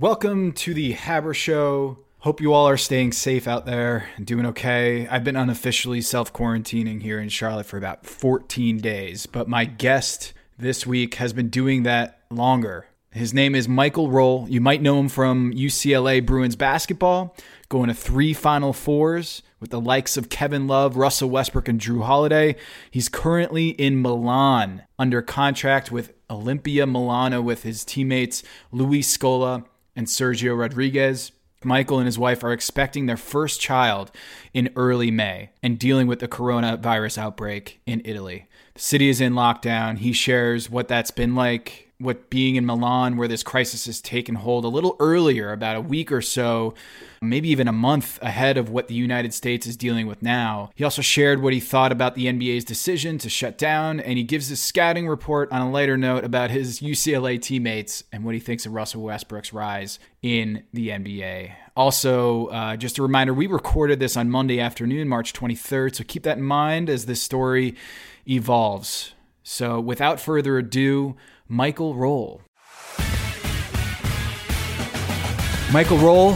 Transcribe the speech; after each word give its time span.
Welcome 0.00 0.52
to 0.52 0.74
the 0.74 0.92
Haber 0.92 1.34
Show. 1.34 1.98
Hope 2.18 2.40
you 2.40 2.52
all 2.52 2.68
are 2.68 2.76
staying 2.76 3.10
safe 3.10 3.48
out 3.48 3.66
there 3.66 4.08
and 4.14 4.24
doing 4.24 4.46
okay. 4.46 5.08
I've 5.08 5.24
been 5.24 5.34
unofficially 5.34 6.02
self 6.02 6.32
quarantining 6.32 7.02
here 7.02 7.18
in 7.18 7.28
Charlotte 7.28 7.66
for 7.66 7.78
about 7.78 8.06
14 8.06 8.78
days, 8.78 9.26
but 9.26 9.48
my 9.48 9.64
guest 9.64 10.34
this 10.56 10.86
week 10.86 11.16
has 11.16 11.32
been 11.32 11.48
doing 11.48 11.82
that 11.82 12.20
longer. 12.30 12.86
His 13.10 13.34
name 13.34 13.56
is 13.56 13.66
Michael 13.68 14.08
Roll. 14.08 14.46
You 14.48 14.60
might 14.60 14.82
know 14.82 15.00
him 15.00 15.08
from 15.08 15.52
UCLA 15.52 16.24
Bruins 16.24 16.54
basketball, 16.54 17.34
going 17.68 17.88
to 17.88 17.94
three 17.94 18.32
Final 18.32 18.72
Fours 18.72 19.42
with 19.58 19.70
the 19.70 19.80
likes 19.80 20.16
of 20.16 20.28
Kevin 20.28 20.68
Love, 20.68 20.96
Russell 20.96 21.28
Westbrook, 21.28 21.66
and 21.66 21.80
Jrue 21.80 22.04
Holiday. 22.04 22.54
He's 22.88 23.08
currently 23.08 23.70
in 23.70 24.00
Milan 24.00 24.84
under 24.96 25.22
contract 25.22 25.90
with 25.90 26.12
Olimpia 26.30 26.88
Milano 26.88 27.42
with 27.42 27.64
his 27.64 27.84
teammates 27.84 28.44
Luis 28.70 29.18
Scola 29.18 29.64
and 29.98 30.06
Sergio 30.06 30.56
Rodriguez. 30.56 31.32
Michael 31.64 31.98
and 31.98 32.06
his 32.06 32.20
wife 32.20 32.44
are 32.44 32.52
expecting 32.52 33.06
their 33.06 33.16
first 33.16 33.60
child 33.60 34.12
in 34.54 34.70
early 34.76 35.10
May 35.10 35.50
and 35.60 35.76
dealing 35.76 36.06
with 36.06 36.20
the 36.20 36.28
coronavirus 36.28 37.18
outbreak 37.18 37.80
in 37.84 38.00
Italy. 38.04 38.46
The 38.74 38.80
city 38.80 39.08
is 39.08 39.20
in 39.20 39.32
lockdown. 39.32 39.98
He 39.98 40.12
shares 40.12 40.70
what 40.70 40.86
that's 40.86 41.10
been 41.10 41.34
like 41.34 41.87
what 42.00 42.30
being 42.30 42.54
in 42.54 42.64
Milan, 42.64 43.16
where 43.16 43.26
this 43.26 43.42
crisis 43.42 43.86
has 43.86 44.00
taken 44.00 44.36
hold 44.36 44.64
a 44.64 44.68
little 44.68 44.94
earlier, 45.00 45.52
about 45.52 45.74
a 45.74 45.80
week 45.80 46.12
or 46.12 46.22
so, 46.22 46.72
maybe 47.20 47.48
even 47.48 47.66
a 47.66 47.72
month 47.72 48.20
ahead 48.22 48.56
of 48.56 48.70
what 48.70 48.86
the 48.86 48.94
United 48.94 49.34
States 49.34 49.66
is 49.66 49.76
dealing 49.76 50.06
with 50.06 50.22
now. 50.22 50.70
He 50.76 50.84
also 50.84 51.02
shared 51.02 51.42
what 51.42 51.52
he 51.52 51.58
thought 51.58 51.90
about 51.90 52.14
the 52.14 52.26
NBA's 52.26 52.64
decision 52.64 53.18
to 53.18 53.28
shut 53.28 53.58
down, 53.58 53.98
and 53.98 54.16
he 54.16 54.22
gives 54.22 54.46
his 54.46 54.62
scouting 54.62 55.08
report 55.08 55.50
on 55.50 55.60
a 55.60 55.70
lighter 55.70 55.96
note 55.96 56.22
about 56.22 56.50
his 56.50 56.78
UCLA 56.78 57.40
teammates 57.42 58.04
and 58.12 58.24
what 58.24 58.34
he 58.34 58.40
thinks 58.40 58.64
of 58.64 58.74
Russell 58.74 59.02
Westbrook's 59.02 59.52
rise 59.52 59.98
in 60.22 60.62
the 60.72 60.90
NBA. 60.90 61.52
Also, 61.76 62.46
uh, 62.46 62.76
just 62.76 62.98
a 62.98 63.02
reminder 63.02 63.34
we 63.34 63.48
recorded 63.48 63.98
this 63.98 64.16
on 64.16 64.30
Monday 64.30 64.60
afternoon, 64.60 65.08
March 65.08 65.32
23rd, 65.32 65.96
so 65.96 66.04
keep 66.06 66.22
that 66.22 66.38
in 66.38 66.44
mind 66.44 66.88
as 66.88 67.06
this 67.06 67.20
story 67.20 67.74
evolves. 68.28 69.14
So, 69.42 69.80
without 69.80 70.20
further 70.20 70.58
ado, 70.58 71.16
Michael 71.50 71.94
Roll. 71.94 72.42
Michael 75.72 75.96
Roll, 75.96 76.34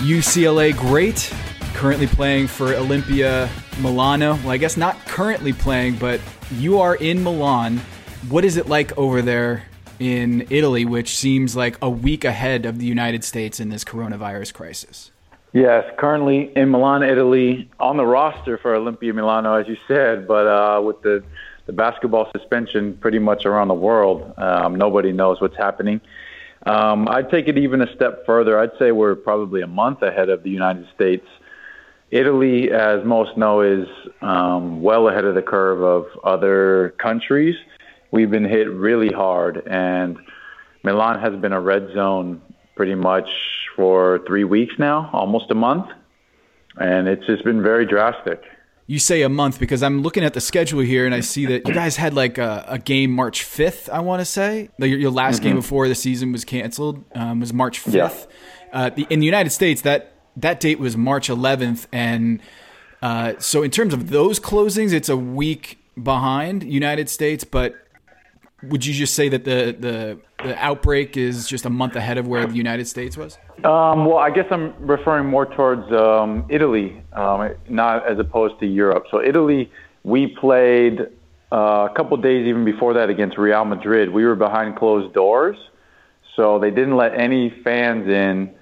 UCLA 0.00 0.74
great, 0.74 1.30
currently 1.74 2.06
playing 2.06 2.46
for 2.46 2.68
Olimpia 2.68 3.50
Milano. 3.82 4.36
Well, 4.36 4.50
I 4.50 4.56
guess 4.56 4.78
not 4.78 4.98
currently 5.04 5.52
playing, 5.52 5.96
but 5.96 6.22
you 6.52 6.80
are 6.80 6.94
in 6.94 7.22
Milan. 7.22 7.82
What 8.30 8.46
is 8.46 8.56
it 8.56 8.66
like 8.66 8.96
over 8.96 9.20
there 9.20 9.64
in 9.98 10.46
Italy, 10.48 10.86
which 10.86 11.14
seems 11.14 11.54
like 11.54 11.76
a 11.82 11.90
week 11.90 12.24
ahead 12.24 12.64
of 12.64 12.78
the 12.78 12.86
United 12.86 13.24
States 13.24 13.60
in 13.60 13.68
this 13.68 13.84
coronavirus 13.84 14.54
crisis? 14.54 15.10
Yes, 15.52 15.84
currently 15.98 16.50
in 16.56 16.70
Milan, 16.70 17.02
Italy, 17.02 17.70
on 17.78 17.98
the 17.98 18.06
roster 18.06 18.56
for 18.56 18.74
Olimpia 18.74 19.14
Milano, 19.14 19.54
as 19.54 19.68
you 19.68 19.76
said, 19.86 20.26
but 20.26 20.46
uh, 20.46 20.80
with 20.80 21.02
the 21.02 21.22
the 21.66 21.72
basketball 21.72 22.30
suspension 22.36 22.96
pretty 22.96 23.18
much 23.18 23.44
around 23.44 23.68
the 23.68 23.74
world. 23.74 24.32
Um, 24.38 24.76
nobody 24.76 25.12
knows 25.12 25.40
what's 25.40 25.56
happening. 25.56 26.00
Um, 26.64 27.08
I'd 27.08 27.30
take 27.30 27.48
it 27.48 27.58
even 27.58 27.82
a 27.82 27.94
step 27.94 28.24
further. 28.24 28.58
I'd 28.58 28.76
say 28.78 28.92
we're 28.92 29.14
probably 29.14 29.62
a 29.62 29.66
month 29.66 30.02
ahead 30.02 30.28
of 30.28 30.42
the 30.42 30.50
United 30.50 30.86
States. 30.94 31.26
Italy, 32.10 32.70
as 32.70 33.04
most 33.04 33.36
know, 33.36 33.60
is 33.62 33.88
um, 34.20 34.80
well 34.80 35.08
ahead 35.08 35.24
of 35.24 35.34
the 35.34 35.42
curve 35.42 35.82
of 35.82 36.06
other 36.24 36.94
countries. 36.98 37.56
We've 38.12 38.30
been 38.30 38.44
hit 38.44 38.70
really 38.70 39.12
hard, 39.12 39.66
and 39.66 40.16
Milan 40.84 41.18
has 41.20 41.34
been 41.40 41.52
a 41.52 41.60
red 41.60 41.88
zone 41.94 42.40
pretty 42.76 42.94
much 42.94 43.28
for 43.74 44.20
three 44.26 44.44
weeks 44.44 44.74
now, 44.78 45.10
almost 45.12 45.50
a 45.50 45.54
month, 45.54 45.86
and 46.78 47.08
it's 47.08 47.26
just 47.26 47.42
been 47.44 47.62
very 47.62 47.86
drastic 47.86 48.42
you 48.86 48.98
say 48.98 49.22
a 49.22 49.28
month 49.28 49.58
because 49.58 49.82
I'm 49.82 50.02
looking 50.02 50.22
at 50.22 50.34
the 50.34 50.40
schedule 50.40 50.80
here 50.80 51.06
and 51.06 51.14
I 51.14 51.20
see 51.20 51.46
that 51.46 51.66
you 51.66 51.74
guys 51.74 51.96
had 51.96 52.14
like 52.14 52.38
a, 52.38 52.64
a 52.68 52.78
game 52.78 53.10
March 53.10 53.44
5th, 53.44 53.88
I 53.88 54.00
want 54.00 54.20
to 54.20 54.24
say. 54.24 54.70
Your, 54.78 54.98
your 54.98 55.10
last 55.10 55.36
mm-hmm. 55.36 55.44
game 55.44 55.56
before 55.56 55.88
the 55.88 55.94
season 55.94 56.30
was 56.30 56.44
canceled 56.44 57.04
um, 57.14 57.40
was 57.40 57.52
March 57.52 57.82
5th. 57.82 57.92
Yeah. 57.92 58.10
Uh, 58.72 58.90
the, 58.90 59.06
in 59.10 59.18
the 59.18 59.26
United 59.26 59.50
States, 59.50 59.82
that, 59.82 60.12
that 60.36 60.60
date 60.60 60.78
was 60.78 60.96
March 60.96 61.28
11th. 61.28 61.86
And 61.92 62.40
uh, 63.02 63.34
so, 63.38 63.62
in 63.62 63.70
terms 63.70 63.92
of 63.92 64.10
those 64.10 64.38
closings, 64.38 64.92
it's 64.92 65.08
a 65.08 65.16
week 65.16 65.78
behind 66.00 66.62
United 66.62 67.08
States, 67.08 67.44
but 67.44 67.74
would 68.62 68.86
you 68.86 68.94
just 68.94 69.14
say 69.14 69.28
that 69.28 69.44
the, 69.44 69.76
the 69.78 70.20
the 70.42 70.56
outbreak 70.62 71.16
is 71.16 71.46
just 71.48 71.64
a 71.64 71.70
month 71.70 71.96
ahead 71.96 72.18
of 72.18 72.26
where 72.26 72.46
the 72.46 72.54
United 72.54 72.86
States 72.86 73.16
was? 73.16 73.38
Um, 73.64 74.04
well, 74.04 74.18
I 74.18 74.30
guess 74.30 74.46
I'm 74.50 74.74
referring 74.78 75.26
more 75.26 75.46
towards 75.46 75.90
um, 75.92 76.44
Italy, 76.48 77.02
um, 77.12 77.54
not 77.68 78.06
as 78.06 78.18
opposed 78.18 78.60
to 78.60 78.66
Europe. 78.66 79.04
So 79.10 79.22
Italy, 79.22 79.70
we 80.04 80.26
played 80.26 81.00
uh, 81.50 81.88
a 81.90 81.92
couple 81.96 82.16
days 82.18 82.46
even 82.46 82.64
before 82.64 82.94
that 82.94 83.08
against 83.08 83.38
Real 83.38 83.64
Madrid. 83.64 84.10
We 84.10 84.24
were 84.24 84.34
behind 84.34 84.76
closed 84.76 85.14
doors, 85.14 85.56
so 86.34 86.58
they 86.58 86.70
didn't 86.70 86.96
let 86.96 87.18
any 87.18 87.50
fans 87.64 88.06
in. 88.08 88.54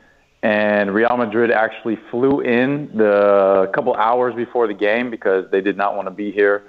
And 0.42 0.94
Real 0.94 1.16
Madrid 1.16 1.50
actually 1.50 1.98
flew 2.10 2.40
in 2.40 2.90
the 2.94 3.70
couple 3.74 3.94
hours 3.94 4.34
before 4.34 4.68
the 4.68 4.74
game 4.74 5.10
because 5.10 5.50
they 5.50 5.62
did 5.62 5.76
not 5.76 5.96
want 5.96 6.06
to 6.06 6.12
be 6.12 6.30
here 6.30 6.64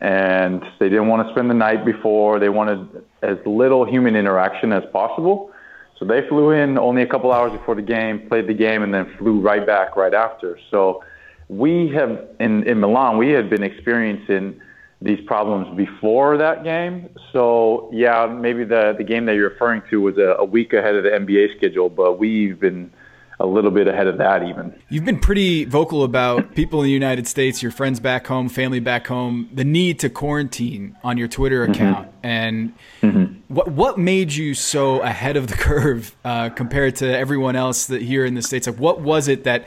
and 0.00 0.62
they 0.78 0.88
didn't 0.88 1.08
want 1.08 1.26
to 1.26 1.32
spend 1.34 1.50
the 1.50 1.54
night 1.54 1.84
before. 1.84 2.38
They 2.38 2.48
wanted 2.48 3.04
as 3.22 3.38
little 3.44 3.84
human 3.84 4.14
interaction 4.14 4.72
as 4.72 4.84
possible. 4.92 5.50
So 5.98 6.04
they 6.04 6.26
flew 6.28 6.50
in 6.52 6.78
only 6.78 7.02
a 7.02 7.06
couple 7.06 7.32
hours 7.32 7.52
before 7.52 7.74
the 7.74 7.82
game, 7.82 8.28
played 8.28 8.46
the 8.46 8.54
game, 8.54 8.82
and 8.82 8.94
then 8.94 9.12
flew 9.18 9.40
right 9.40 9.66
back 9.66 9.96
right 9.96 10.14
after. 10.14 10.58
So 10.70 11.02
we 11.48 11.88
have 11.88 12.28
in 12.38 12.62
in 12.64 12.80
Milan, 12.80 13.18
we 13.18 13.30
had 13.30 13.50
been 13.50 13.64
experiencing 13.64 14.60
these 15.00 15.20
problems 15.26 15.76
before 15.76 16.36
that 16.36 16.62
game. 16.62 17.08
So 17.32 17.90
yeah, 17.92 18.26
maybe 18.26 18.64
the 18.64 18.94
the 18.96 19.04
game 19.04 19.26
that 19.26 19.34
you're 19.34 19.50
referring 19.50 19.82
to 19.90 20.00
was 20.00 20.16
a, 20.18 20.36
a 20.38 20.44
week 20.44 20.72
ahead 20.72 20.94
of 20.94 21.02
the 21.02 21.10
NBA 21.10 21.56
schedule, 21.56 21.88
but 21.88 22.18
we've 22.18 22.60
been 22.60 22.92
a 23.40 23.46
little 23.46 23.70
bit 23.70 23.86
ahead 23.86 24.06
of 24.06 24.18
that 24.18 24.42
even. 24.42 24.74
You've 24.88 25.04
been 25.04 25.20
pretty 25.20 25.64
vocal 25.64 26.02
about 26.02 26.54
people 26.54 26.80
in 26.80 26.86
the 26.86 26.92
United 26.92 27.28
States, 27.28 27.62
your 27.62 27.70
friends 27.70 28.00
back 28.00 28.26
home, 28.26 28.48
family 28.48 28.80
back 28.80 29.06
home, 29.06 29.48
the 29.52 29.64
need 29.64 30.00
to 30.00 30.10
quarantine 30.10 30.96
on 31.04 31.16
your 31.18 31.28
Twitter 31.28 31.62
mm-hmm. 31.62 31.72
account. 31.72 32.08
Mm-hmm. 32.08 32.26
And 32.26 32.74
mm-hmm. 33.02 33.54
what 33.54 33.68
what 33.68 33.98
made 33.98 34.32
you 34.32 34.54
so 34.54 35.00
ahead 35.02 35.36
of 35.36 35.46
the 35.46 35.54
curve 35.56 36.14
uh, 36.24 36.50
compared 36.50 36.96
to 36.96 37.16
everyone 37.16 37.54
else 37.54 37.86
that 37.86 38.02
here 38.02 38.24
in 38.24 38.34
the 38.34 38.42
states? 38.42 38.66
Like, 38.66 38.78
what 38.78 39.00
was 39.00 39.28
it 39.28 39.44
that 39.44 39.66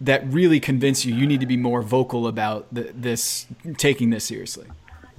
that 0.00 0.26
really 0.32 0.60
convinced 0.60 1.04
you 1.04 1.14
you 1.14 1.26
need 1.26 1.40
to 1.40 1.46
be 1.46 1.56
more 1.56 1.82
vocal 1.82 2.26
about 2.26 2.72
the, 2.72 2.92
this 2.94 3.46
taking 3.76 4.10
this 4.10 4.24
seriously? 4.24 4.66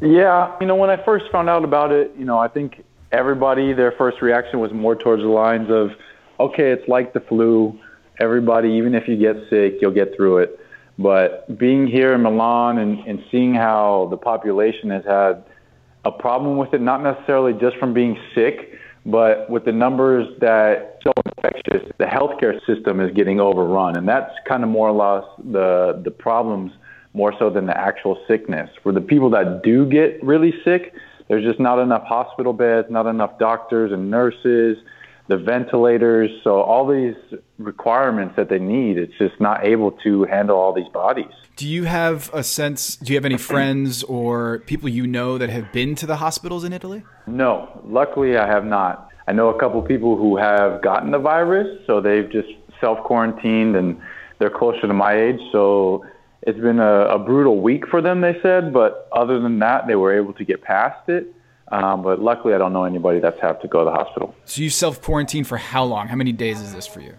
Yeah, 0.01 0.55
you 0.61 0.65
know, 0.65 0.75
when 0.75 0.89
I 0.89 1.03
first 1.03 1.25
found 1.31 1.49
out 1.49 1.65
about 1.65 1.91
it, 1.91 2.13
you 2.17 2.23
know, 2.23 2.39
I 2.39 2.47
think 2.47 2.83
everybody 3.11 3.73
their 3.73 3.91
first 3.91 4.21
reaction 4.21 4.59
was 4.59 4.71
more 4.71 4.95
towards 4.95 5.21
the 5.21 5.27
lines 5.29 5.69
of 5.69 5.91
okay, 6.39 6.71
it's 6.71 6.87
like 6.87 7.13
the 7.13 7.19
flu. 7.21 7.77
Everybody, 8.19 8.69
even 8.69 8.95
if 8.95 9.07
you 9.07 9.17
get 9.17 9.35
sick, 9.49 9.75
you'll 9.81 9.93
get 9.93 10.15
through 10.15 10.39
it. 10.39 10.59
But 10.97 11.57
being 11.57 11.87
here 11.87 12.13
in 12.13 12.23
Milan 12.23 12.77
and, 12.77 12.99
and 13.07 13.23
seeing 13.31 13.53
how 13.53 14.07
the 14.11 14.17
population 14.17 14.89
has 14.89 15.05
had 15.05 15.43
a 16.03 16.11
problem 16.11 16.57
with 16.57 16.73
it, 16.73 16.81
not 16.81 17.01
necessarily 17.01 17.53
just 17.53 17.77
from 17.77 17.93
being 17.93 18.17
sick, 18.35 18.73
but 19.05 19.49
with 19.49 19.63
the 19.63 19.71
numbers 19.71 20.27
that 20.41 20.99
so 21.03 21.13
infectious, 21.25 21.89
the 21.97 22.05
healthcare 22.05 22.59
system 22.65 22.99
is 22.99 23.13
getting 23.15 23.39
overrun, 23.39 23.95
and 23.95 24.07
that's 24.07 24.31
kind 24.47 24.63
of 24.63 24.69
more 24.69 24.89
or 24.89 24.91
less 24.91 25.25
the 25.51 26.01
the 26.03 26.11
problems 26.11 26.73
more 27.13 27.33
so 27.39 27.49
than 27.49 27.65
the 27.65 27.77
actual 27.77 28.21
sickness. 28.27 28.69
For 28.83 28.91
the 28.91 29.01
people 29.01 29.29
that 29.31 29.61
do 29.63 29.85
get 29.85 30.21
really 30.21 30.53
sick, 30.65 30.93
there's 31.29 31.45
just 31.45 31.59
not 31.59 31.79
enough 31.79 32.03
hospital 32.03 32.51
beds, 32.51 32.87
not 32.89 33.07
enough 33.07 33.39
doctors 33.39 33.91
and 33.93 34.11
nurses 34.11 34.77
the 35.29 35.37
ventilators, 35.37 36.31
so 36.43 36.59
all 36.61 36.87
these 36.87 37.15
requirements 37.59 38.35
that 38.35 38.49
they 38.49 38.57
need, 38.57 38.97
it's 38.97 39.13
just 39.19 39.39
not 39.39 39.63
able 39.63 39.91
to 39.91 40.23
handle 40.23 40.57
all 40.57 40.73
these 40.73 40.89
bodies. 40.91 41.31
Do 41.55 41.67
you 41.67 41.83
have 41.83 42.31
a 42.33 42.43
sense? 42.43 42.95
Do 42.95 43.13
you 43.13 43.17
have 43.17 43.25
any 43.25 43.37
friends 43.51 44.01
or 44.03 44.59
people 44.65 44.89
you 44.89 45.05
know 45.05 45.37
that 45.37 45.51
have 45.51 45.71
been 45.71 45.93
to 45.95 46.07
the 46.07 46.15
hospitals 46.15 46.63
in 46.63 46.73
Italy? 46.73 47.03
No, 47.27 47.79
luckily 47.85 48.37
I 48.37 48.47
have 48.47 48.65
not. 48.65 49.09
I 49.27 49.31
know 49.31 49.49
a 49.49 49.59
couple 49.59 49.79
people 49.83 50.17
who 50.17 50.35
have 50.37 50.81
gotten 50.81 51.11
the 51.11 51.19
virus, 51.19 51.67
so 51.85 52.01
they've 52.01 52.29
just 52.31 52.49
self 52.81 52.97
quarantined 53.03 53.75
and 53.75 54.01
they're 54.39 54.49
closer 54.49 54.87
to 54.87 54.93
my 54.93 55.13
age, 55.15 55.39
so 55.51 56.03
it's 56.41 56.59
been 56.59 56.79
a, 56.79 57.01
a 57.01 57.19
brutal 57.19 57.61
week 57.61 57.87
for 57.87 58.01
them, 58.01 58.21
they 58.21 58.39
said, 58.41 58.73
but 58.73 59.07
other 59.11 59.39
than 59.39 59.59
that, 59.59 59.85
they 59.85 59.95
were 59.95 60.17
able 60.17 60.33
to 60.33 60.45
get 60.45 60.63
past 60.63 61.07
it. 61.07 61.35
Um, 61.71 62.01
but 62.01 62.19
luckily, 62.19 62.53
I 62.53 62.57
don't 62.57 62.73
know 62.73 62.83
anybody 62.83 63.19
that's 63.19 63.39
had 63.39 63.61
to 63.61 63.67
go 63.67 63.79
to 63.79 63.85
the 63.85 63.91
hospital. 63.91 64.35
So 64.45 64.61
you 64.61 64.69
self 64.69 65.01
quarantine 65.01 65.43
for 65.43 65.57
how 65.57 65.83
long? 65.83 66.07
How 66.07 66.15
many 66.15 66.31
days 66.31 66.61
is 66.61 66.73
this 66.73 66.87
for 66.87 67.01
you? 67.01 67.15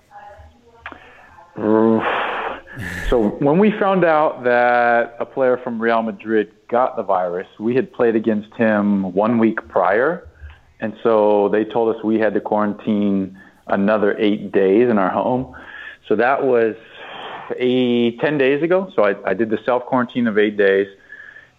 so 3.08 3.36
when 3.40 3.58
we 3.58 3.70
found 3.78 4.04
out 4.04 4.44
that 4.44 5.16
a 5.20 5.26
player 5.26 5.58
from 5.62 5.80
Real 5.80 6.02
Madrid 6.02 6.52
got 6.68 6.96
the 6.96 7.02
virus, 7.02 7.46
we 7.58 7.74
had 7.74 7.92
played 7.92 8.16
against 8.16 8.52
him 8.54 9.12
one 9.12 9.38
week 9.38 9.66
prior, 9.68 10.28
and 10.80 10.94
so 11.02 11.48
they 11.50 11.64
told 11.64 11.94
us 11.94 12.02
we 12.02 12.18
had 12.18 12.34
to 12.34 12.40
quarantine 12.40 13.38
another 13.66 14.16
eight 14.18 14.52
days 14.52 14.88
in 14.90 14.98
our 14.98 15.10
home. 15.10 15.54
So 16.08 16.16
that 16.16 16.44
was 16.44 16.74
a, 17.58 18.16
10 18.16 18.38
days 18.38 18.62
ago. 18.62 18.90
So 18.96 19.04
I, 19.04 19.30
I 19.30 19.34
did 19.34 19.50
the 19.50 19.58
self 19.64 19.84
quarantine 19.86 20.26
of 20.26 20.38
eight 20.38 20.56
days, 20.56 20.88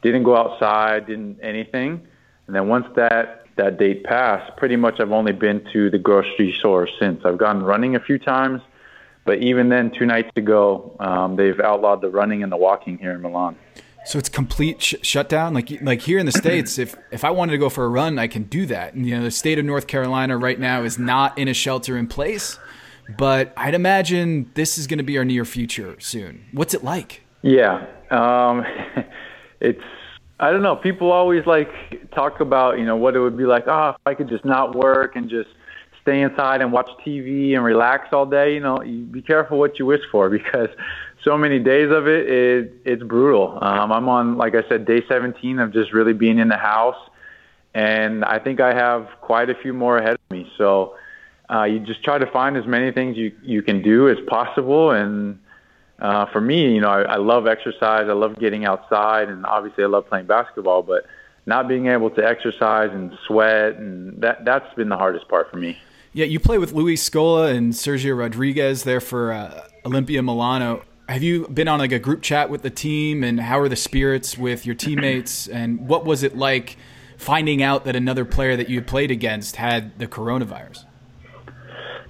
didn't 0.02 0.24
go 0.24 0.36
outside, 0.36 1.08
didn't 1.08 1.40
anything. 1.42 2.08
And 2.52 2.56
then 2.58 2.68
once 2.68 2.86
that, 2.98 3.46
that 3.56 3.80
date 3.80 4.04
passed, 4.04 4.58
pretty 4.58 4.76
much 4.76 5.00
I've 5.00 5.14
only 5.14 5.32
been 5.32 5.66
to 5.72 5.90
the 5.90 5.98
grocery 5.98 6.54
store 6.60 6.86
since. 7.00 7.22
I've 7.24 7.38
gone 7.38 7.64
running 7.64 7.96
a 7.96 8.00
few 8.02 8.20
times, 8.20 8.62
but 9.24 9.38
even 9.38 9.70
then, 9.70 9.90
two 9.98 10.06
nights 10.06 10.32
ago, 10.36 10.94
um, 11.00 11.38
they've 11.38 11.58
outlawed 11.62 12.02
the 12.02 12.10
running 12.10 12.44
and 12.44 12.52
the 12.52 12.58
walking 12.58 12.98
here 12.98 13.14
in 13.14 13.22
Milan. 13.22 13.56
So 14.04 14.20
it's 14.20 14.28
complete 14.28 14.82
sh- 14.82 14.96
shutdown. 15.02 15.54
Like 15.54 15.82
like 15.82 16.02
here 16.02 16.20
in 16.20 16.26
the 16.26 16.34
states, 16.34 16.78
if 16.78 16.94
if 17.10 17.24
I 17.24 17.32
wanted 17.32 17.54
to 17.54 17.58
go 17.58 17.70
for 17.70 17.86
a 17.86 17.90
run, 17.90 18.20
I 18.20 18.28
can 18.28 18.44
do 18.44 18.66
that. 18.66 18.96
And, 18.96 19.06
you 19.06 19.16
know, 19.16 19.24
the 19.24 19.32
state 19.32 19.58
of 19.58 19.64
North 19.64 19.88
Carolina 19.88 20.38
right 20.38 20.60
now 20.60 20.84
is 20.84 21.00
not 21.00 21.38
in 21.38 21.48
a 21.48 21.54
shelter 21.54 21.96
in 21.96 22.08
place, 22.08 22.60
but 23.18 23.54
I'd 23.56 23.76
imagine 23.76 24.52
this 24.56 24.78
is 24.78 24.88
going 24.88 24.98
to 24.98 25.06
be 25.06 25.18
our 25.18 25.24
near 25.24 25.46
future 25.46 25.96
soon. 26.02 26.48
What's 26.52 26.74
it 26.74 26.84
like? 26.84 27.22
Yeah, 27.44 27.86
um, 28.10 28.66
it's 29.62 29.80
I 30.42 30.52
don't 30.52 30.64
know. 30.64 30.76
People 30.76 31.12
always 31.12 31.46
like 31.46 31.70
talk 32.12 32.40
about 32.40 32.80
you 32.80 32.86
know 32.86 32.96
what 32.96 33.16
it 33.16 33.20
would 33.20 33.38
be 33.38 33.46
like. 33.46 33.66
Oh, 33.68 33.90
if 33.90 33.96
I 34.06 34.16
could 34.16 34.28
just 34.28 34.44
not 34.44 34.76
work 34.76 35.16
and 35.16 35.30
just 35.30 35.50
stay 36.02 36.22
inside 36.22 36.62
and 36.62 36.72
watch 36.72 36.90
TV 37.06 37.54
and 37.54 37.64
relax 37.64 38.10
all 38.12 38.26
day. 38.26 38.56
You 38.56 38.60
know, 38.60 38.82
you 38.82 39.04
be 39.04 39.22
careful 39.22 39.60
what 39.60 39.78
you 39.78 39.86
wish 39.86 40.02
for 40.12 40.30
because 40.38 40.70
so 41.24 41.38
many 41.38 41.60
days 41.60 41.92
of 41.92 42.08
it, 42.08 42.28
it 42.28 42.74
it's 42.86 43.04
brutal. 43.04 43.60
Um, 43.62 43.92
I'm 43.92 44.10
on, 44.10 44.38
like 44.38 44.56
I 44.56 44.68
said, 44.68 44.86
day 44.86 45.04
17 45.08 45.60
of 45.60 45.72
just 45.72 45.94
really 45.94 46.14
being 46.14 46.40
in 46.40 46.48
the 46.48 46.58
house, 46.58 46.98
and 47.74 48.26
I 48.26 48.40
think 48.40 48.60
I 48.60 48.74
have 48.74 49.08
quite 49.22 49.50
a 49.50 49.56
few 49.56 49.74
more 49.74 49.98
ahead 49.98 50.16
of 50.16 50.32
me. 50.32 50.52
So 50.58 50.96
uh, 51.52 51.64
you 51.64 51.80
just 51.80 52.04
try 52.04 52.18
to 52.18 52.26
find 52.32 52.58
as 52.58 52.66
many 52.66 52.92
things 52.92 53.16
you 53.16 53.32
you 53.44 53.62
can 53.62 53.84
do 53.84 54.10
as 54.10 54.18
possible. 54.28 54.90
And 54.90 55.38
uh, 56.02 56.26
for 56.32 56.42
me, 56.42 56.74
you 56.74 56.82
know, 56.82 56.90
I, 56.90 57.02
I 57.04 57.18
love 57.18 57.48
exercise. 57.48 58.08
I 58.10 58.14
love 58.14 58.38
getting 58.40 58.66
outside, 58.66 59.30
and 59.30 59.46
obviously, 59.46 59.84
I 59.84 59.88
love 59.88 60.08
playing 60.08 60.26
basketball. 60.26 60.84
But 60.84 61.06
not 61.46 61.68
being 61.68 61.88
able 61.88 62.10
to 62.12 62.26
exercise 62.26 62.90
and 62.92 63.18
sweat, 63.28 63.76
and 63.76 64.22
that 64.22 64.44
that's 64.44 64.74
been 64.76 64.90
the 64.90 64.98
hardest 64.98 65.28
part 65.30 65.50
for 65.50 65.58
me. 65.58 65.78
Yeah, 66.14 66.26
you 66.26 66.40
play 66.40 66.58
with 66.58 66.74
Luis 66.74 67.08
Scola 67.08 67.56
and 67.56 67.72
Sergio 67.72 68.18
Rodriguez 68.18 68.84
there 68.84 69.00
for 69.00 69.32
uh, 69.32 69.64
Olimpia 69.86 70.24
Milano 70.24 70.84
have 71.12 71.24
you 71.24 71.48
been 71.48 71.68
on 71.68 71.80
like 71.80 71.92
a 71.92 72.00
group 72.00 72.22
chat 72.22 72.50
with 72.50 72.62
the 72.62 72.70
team 72.70 73.24
and 73.24 73.40
how 73.40 73.60
are 73.60 73.68
the 73.68 73.76
spirits 73.76 74.38
with 74.38 74.66
your 74.66 74.76
teammates 74.76 75.48
and 75.50 75.88
what 75.88 76.06
was 76.06 76.24
it 76.24 76.38
like 76.38 76.78
finding 77.18 77.62
out 77.62 77.86
that 77.86 77.96
another 77.96 78.24
player 78.26 78.56
that 78.56 78.70
you 78.70 78.82
played 78.82 79.12
against 79.12 79.58
had 79.58 79.98
the 80.00 80.08
coronavirus 80.08 80.86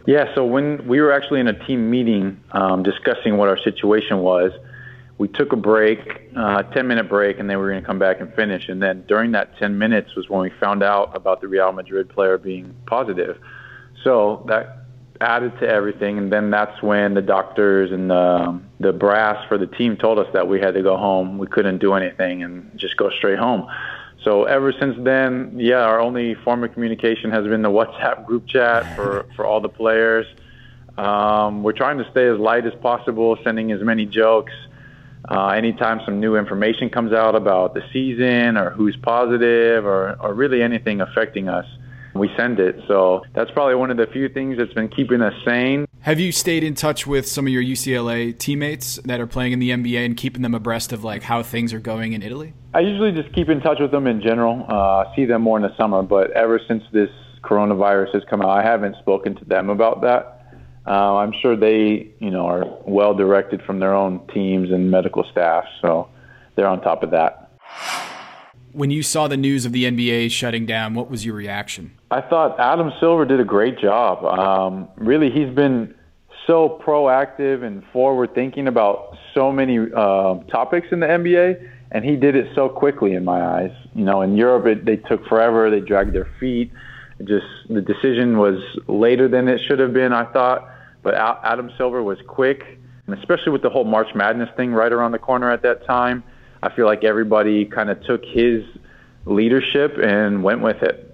yeah 0.06 0.34
so 0.36 0.46
when 0.46 0.88
we 0.88 1.00
were 1.00 1.12
actually 1.12 1.40
in 1.40 1.48
a 1.48 1.68
team 1.68 1.90
meeting 1.90 2.40
um, 2.52 2.84
discussing 2.84 3.38
what 3.38 3.48
our 3.48 3.58
situation 3.58 4.20
was 4.20 4.52
we 5.18 5.28
took 5.28 5.52
a 5.54 5.56
break 5.56 6.30
uh, 6.36 6.64
10 6.64 6.88
minute 6.88 7.08
break 7.10 7.40
and 7.40 7.50
then 7.50 7.58
we 7.58 7.64
were 7.64 7.72
going 7.72 7.82
to 7.82 7.88
come 7.88 8.00
back 8.00 8.20
and 8.20 8.34
finish 8.34 8.70
and 8.70 8.82
then 8.82 9.04
during 9.08 9.32
that 9.32 9.58
10 9.58 9.78
minutes 9.78 10.16
was 10.16 10.30
when 10.30 10.42
we 10.42 10.50
found 10.60 10.84
out 10.84 11.16
about 11.16 11.42
the 11.42 11.48
real 11.48 11.72
madrid 11.72 12.10
player 12.10 12.38
being 12.38 12.76
positive 12.86 13.38
so 14.04 14.44
that 14.48 14.82
added 15.22 15.58
to 15.60 15.68
everything, 15.68 16.18
and 16.18 16.32
then 16.34 16.50
that's 16.50 16.82
when 16.82 17.14
the 17.14 17.22
doctors 17.22 17.92
and 17.92 18.10
the 18.10 18.60
the 18.80 18.92
brass 18.92 19.48
for 19.48 19.58
the 19.58 19.68
team 19.68 19.96
told 19.96 20.20
us 20.20 20.28
that 20.34 20.48
we 20.48 20.60
had 20.60 20.74
to 20.74 20.82
go 20.82 20.98
home. 20.98 21.38
We 21.38 21.48
couldn't 21.48 21.78
do 21.78 21.94
anything 21.94 22.44
and 22.44 22.72
just 22.76 22.98
go 22.98 23.10
straight 23.12 23.40
home. 23.40 23.68
So 24.24 24.44
ever 24.44 24.72
since 24.72 24.96
then, 25.00 25.56
yeah, 25.58 25.82
our 25.82 26.00
only 26.00 26.36
form 26.36 26.64
of 26.64 26.74
communication 26.74 27.32
has 27.32 27.46
been 27.48 27.64
the 27.64 27.70
WhatsApp 27.70 28.26
group 28.26 28.48
chat 28.48 28.96
for 28.96 29.26
for 29.36 29.46
all 29.46 29.62
the 29.62 29.70
players. 29.70 30.28
Um, 30.98 31.64
we're 31.64 31.74
trying 31.74 31.98
to 31.98 32.10
stay 32.12 32.28
as 32.28 32.38
light 32.38 32.66
as 32.66 32.74
possible, 32.82 33.38
sending 33.44 33.72
as 33.72 33.82
many 33.82 34.06
jokes. 34.06 34.54
Uh, 35.30 35.50
anytime 35.50 36.02
some 36.06 36.20
new 36.20 36.36
information 36.36 36.90
comes 36.90 37.14
out 37.14 37.36
about 37.36 37.74
the 37.74 37.84
season 37.94 38.58
or 38.58 38.72
who's 38.72 38.96
positive 38.98 39.86
or, 39.86 40.18
or 40.20 40.34
really 40.34 40.62
anything 40.62 41.00
affecting 41.00 41.48
us, 41.48 41.66
we 42.14 42.30
send 42.36 42.60
it. 42.60 42.76
So 42.88 43.24
that's 43.34 43.52
probably 43.52 43.76
one 43.76 43.92
of 43.92 43.98
the 43.98 44.08
few 44.08 44.30
things 44.30 44.58
that's 44.58 44.74
been 44.74 44.90
keeping 44.90 45.22
us 45.22 45.34
sane. 45.46 45.88
Have 46.04 46.20
you 46.20 46.32
stayed 46.32 46.64
in 46.64 46.74
touch 46.74 47.06
with 47.06 47.28
some 47.28 47.46
of 47.46 47.54
your 47.54 47.62
UCLA 47.62 48.36
teammates 48.36 48.96
that 49.06 49.20
are 49.20 49.28
playing 49.28 49.52
in 49.52 49.60
the 49.60 49.70
NBA 49.70 50.04
and 50.04 50.18
keeping 50.18 50.42
them 50.42 50.56
abreast 50.56 50.92
of 50.94 51.04
like 51.04 51.22
how 51.22 51.44
things 51.44 51.74
are 51.74 51.80
going 51.80 52.14
in 52.14 52.24
Italy? 52.24 52.54
I 52.74 52.80
usually 52.80 53.12
just 53.12 53.32
keep 53.36 53.50
in 53.50 53.62
touch 53.62 53.78
with 53.80 53.92
them 53.92 54.08
in 54.08 54.20
general. 54.20 54.66
Uh, 54.68 55.16
see 55.16 55.26
them 55.26 55.44
more 55.44 55.58
in 55.58 55.62
the 55.62 55.78
summer, 55.78 56.02
but 56.02 56.32
ever 56.32 56.60
since 56.68 56.82
this 56.92 57.12
coronavirus 57.44 58.16
has 58.16 58.24
come 58.32 58.42
out, 58.42 58.50
I 58.50 58.64
haven't 58.64 58.96
spoken 58.98 59.36
to 59.36 59.46
them 59.46 59.70
about 59.70 60.02
that. 60.02 60.58
Uh, 60.88 61.18
I'm 61.18 61.34
sure 61.40 61.56
they, 61.56 62.12
you 62.18 62.32
know, 62.32 62.48
are 62.48 62.66
well 62.88 63.14
directed 63.14 63.62
from 63.62 63.80
their 63.80 63.94
own 63.94 64.26
teams 64.34 64.72
and 64.72 64.90
medical 64.90 65.24
staff, 65.32 65.66
so 65.84 66.10
they're 66.56 66.66
on 66.66 66.82
top 66.82 67.04
of 67.04 67.12
that. 67.12 67.52
When 68.72 68.90
you 68.90 69.04
saw 69.04 69.28
the 69.28 69.38
news 69.38 69.66
of 69.68 69.72
the 69.72 69.84
NBA 69.84 70.32
shutting 70.32 70.66
down, 70.66 70.96
what 70.96 71.12
was 71.12 71.28
your 71.28 71.36
reaction? 71.36 71.96
I 72.12 72.20
thought 72.20 72.60
Adam 72.60 72.92
Silver 73.00 73.24
did 73.24 73.40
a 73.40 73.46
great 73.46 73.80
job. 73.80 74.26
Um, 74.26 74.90
really, 74.98 75.32
he's 75.32 75.50
been 75.56 75.96
so 76.46 76.82
proactive 76.86 77.64
and 77.64 77.84
forward 77.94 78.36
thinking 78.36 78.68
about 78.68 79.18
so 79.34 79.50
many 79.50 79.80
uh, 79.80 80.36
topics 80.52 80.88
in 80.92 81.00
the 81.00 81.08
NBA, 81.08 81.70
and 81.92 82.04
he 82.04 82.18
did 82.18 82.36
it 82.36 82.54
so 82.54 82.68
quickly 82.68 83.14
in 83.14 83.24
my 83.24 83.42
eyes. 83.42 83.72
You 83.96 84.04
know, 84.04 84.22
in 84.22 84.36
Europe, 84.36 84.66
it, 84.66 84.84
they 84.84 84.98
took 84.98 85.26
forever. 85.28 85.70
They 85.70 85.80
dragged 85.80 86.14
their 86.14 86.28
feet. 86.38 86.74
It 87.18 87.28
just 87.28 87.46
the 87.70 87.82
decision 87.82 88.38
was 88.38 88.62
later 88.88 89.30
than 89.30 89.48
it 89.48 89.62
should 89.66 89.80
have 89.80 89.94
been. 89.94 90.12
I 90.12 90.26
thought, 90.34 90.70
but 91.04 91.14
Adam 91.16 91.72
Silver 91.78 92.04
was 92.04 92.18
quick, 92.28 92.78
and 93.08 93.18
especially 93.18 93.54
with 93.54 93.62
the 93.62 93.70
whole 93.70 93.86
March 93.86 94.14
Madness 94.16 94.50
thing 94.58 94.74
right 94.74 94.92
around 94.92 95.14
the 95.14 95.20
corner 95.20 95.50
at 95.50 95.62
that 95.62 95.86
time. 95.86 96.26
I 96.62 96.76
feel 96.76 96.88
like 96.88 97.06
everybody 97.06 97.64
kind 97.64 97.90
of 97.90 98.04
took 98.04 98.26
his 98.26 98.66
leadership 99.26 99.98
and 99.98 100.44
went 100.44 100.62
with 100.62 100.84
it. 100.84 101.11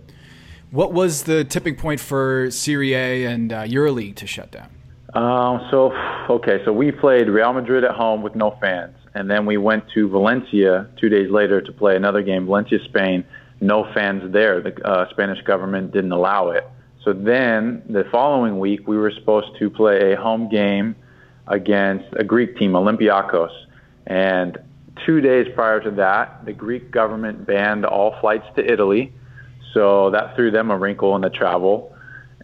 What 0.72 0.92
was 0.92 1.24
the 1.24 1.46
tipping 1.46 1.76
point 1.76 2.00
for 2.00 2.52
Serie 2.52 2.94
A 2.94 3.26
and 3.26 3.54
uh, 3.54 3.64
EuroLeague 3.64 4.16
to 4.16 4.28
shut 4.28 4.52
down? 4.52 4.70
Um, 5.14 5.66
so, 5.72 5.94
okay, 6.30 6.62
so 6.66 6.74
we 6.74 6.92
played 6.92 7.30
Real 7.30 7.54
Madrid 7.54 7.86
at 7.86 7.92
home 7.92 8.22
with 8.22 8.36
no 8.36 8.58
fans, 8.60 8.96
and 9.14 9.30
then 9.30 9.46
we 9.46 9.56
went 9.56 9.86
to 9.94 10.10
Valencia 10.10 10.90
two 11.00 11.08
days 11.08 11.32
later 11.32 11.62
to 11.62 11.72
play 11.72 11.96
another 11.96 12.22
game, 12.22 12.46
Valencia, 12.46 12.80
Spain. 12.86 13.24
No 13.62 13.92
fans 13.94 14.32
there. 14.34 14.62
The 14.62 14.86
uh, 14.86 15.10
Spanish 15.10 15.42
government 15.44 15.92
didn't 15.92 16.12
allow 16.12 16.50
it. 16.50 16.70
So 17.04 17.14
then 17.14 17.82
the 17.90 18.04
following 18.12 18.60
week, 18.60 18.88
we 18.88 18.98
were 18.98 19.12
supposed 19.12 19.58
to 19.60 19.70
play 19.70 20.14
a 20.14 20.22
home 20.22 20.50
game 20.50 20.96
against 21.48 22.06
a 22.18 22.24
Greek 22.26 22.58
team, 22.58 22.74
Olympiacos. 22.74 23.56
And 24.06 24.58
two 25.06 25.22
days 25.22 25.48
prior 25.56 25.80
to 25.80 25.92
that, 25.92 26.44
the 26.46 26.54
Greek 26.54 26.92
government 26.92 27.48
banned 27.48 27.86
all 27.86 28.20
flights 28.20 28.46
to 28.58 28.72
Italy. 28.72 29.14
So 29.74 30.12
that 30.12 30.36
threw 30.36 30.52
them 30.52 30.72
a 30.72 30.78
wrinkle 30.78 31.16
in 31.16 31.22
the 31.22 31.30
travel. 31.30 31.94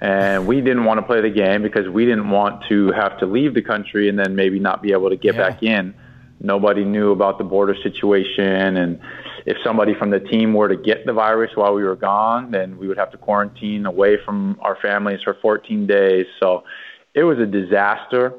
And 0.02 0.48
we 0.48 0.62
didn't 0.62 0.86
want 0.86 1.00
to 1.00 1.06
play 1.06 1.22
the 1.22 1.30
game 1.30 1.62
because 1.62 1.88
we 1.88 2.06
didn't 2.06 2.30
want 2.30 2.66
to 2.68 2.92
have 2.92 3.18
to 3.20 3.26
leave 3.26 3.54
the 3.54 3.62
country 3.62 4.10
and 4.10 4.20
then 4.20 4.36
maybe 4.36 4.60
not 4.60 4.82
be 4.82 4.92
able 4.92 5.10
to 5.10 5.16
get 5.16 5.36
yeah. 5.36 5.50
back 5.50 5.64
in. 5.64 5.94
Nobody 6.42 6.84
knew 6.84 7.12
about 7.12 7.38
the 7.38 7.46
border 7.46 7.76
situation. 7.82 8.76
And 8.76 9.00
if 9.46 9.58
somebody 9.64 9.94
from 9.94 10.10
the 10.10 10.20
team 10.20 10.54
were 10.54 10.68
to 10.68 10.76
get 10.76 11.06
the 11.06 11.14
virus 11.14 11.52
while 11.56 11.74
we 11.74 11.84
were 11.84 11.96
gone, 11.96 12.52
then 12.52 12.78
we 12.78 12.88
would 12.88 12.98
have 12.98 13.12
to 13.12 13.18
quarantine 13.18 13.86
away 13.86 14.18
from 14.26 14.58
our 14.62 14.78
families 14.82 15.22
for 15.24 15.36
14 15.42 15.88
days. 15.88 16.26
So 16.40 16.64
it 17.14 17.24
was 17.24 17.40
a 17.40 17.46
disaster 17.46 18.34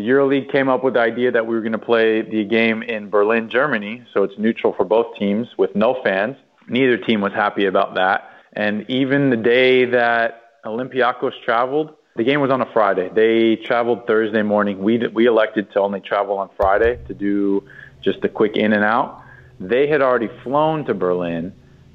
the 0.00 0.08
EuroLeague 0.08 0.50
came 0.50 0.68
up 0.68 0.82
with 0.82 0.94
the 0.94 1.00
idea 1.00 1.30
that 1.32 1.46
we 1.46 1.54
were 1.54 1.60
going 1.60 1.72
to 1.72 1.78
play 1.78 2.22
the 2.22 2.44
game 2.44 2.82
in 2.82 3.10
Berlin, 3.10 3.50
Germany, 3.50 4.02
so 4.14 4.22
it's 4.22 4.38
neutral 4.38 4.72
for 4.72 4.84
both 4.84 5.14
teams 5.18 5.48
with 5.58 5.74
no 5.74 6.00
fans. 6.02 6.36
Neither 6.70 6.96
team 6.96 7.20
was 7.20 7.32
happy 7.32 7.66
about 7.66 7.96
that. 7.96 8.30
And 8.52 8.88
even 8.88 9.30
the 9.30 9.36
day 9.36 9.84
that 9.86 10.62
Olympiacos 10.64 11.32
traveled, 11.44 11.94
the 12.16 12.24
game 12.24 12.40
was 12.40 12.50
on 12.50 12.60
a 12.60 12.72
Friday. 12.72 13.10
They 13.14 13.56
traveled 13.56 14.06
Thursday 14.06 14.42
morning. 14.42 14.80
We 14.80 14.98
we 15.08 15.26
elected 15.26 15.72
to 15.72 15.80
only 15.80 16.00
travel 16.00 16.38
on 16.38 16.50
Friday 16.56 16.98
to 17.06 17.14
do 17.14 17.68
just 18.02 18.24
a 18.24 18.28
quick 18.28 18.56
in 18.56 18.72
and 18.72 18.84
out. 18.84 19.22
They 19.58 19.88
had 19.88 20.02
already 20.02 20.28
flown 20.42 20.84
to 20.86 20.94
Berlin, 20.94 21.52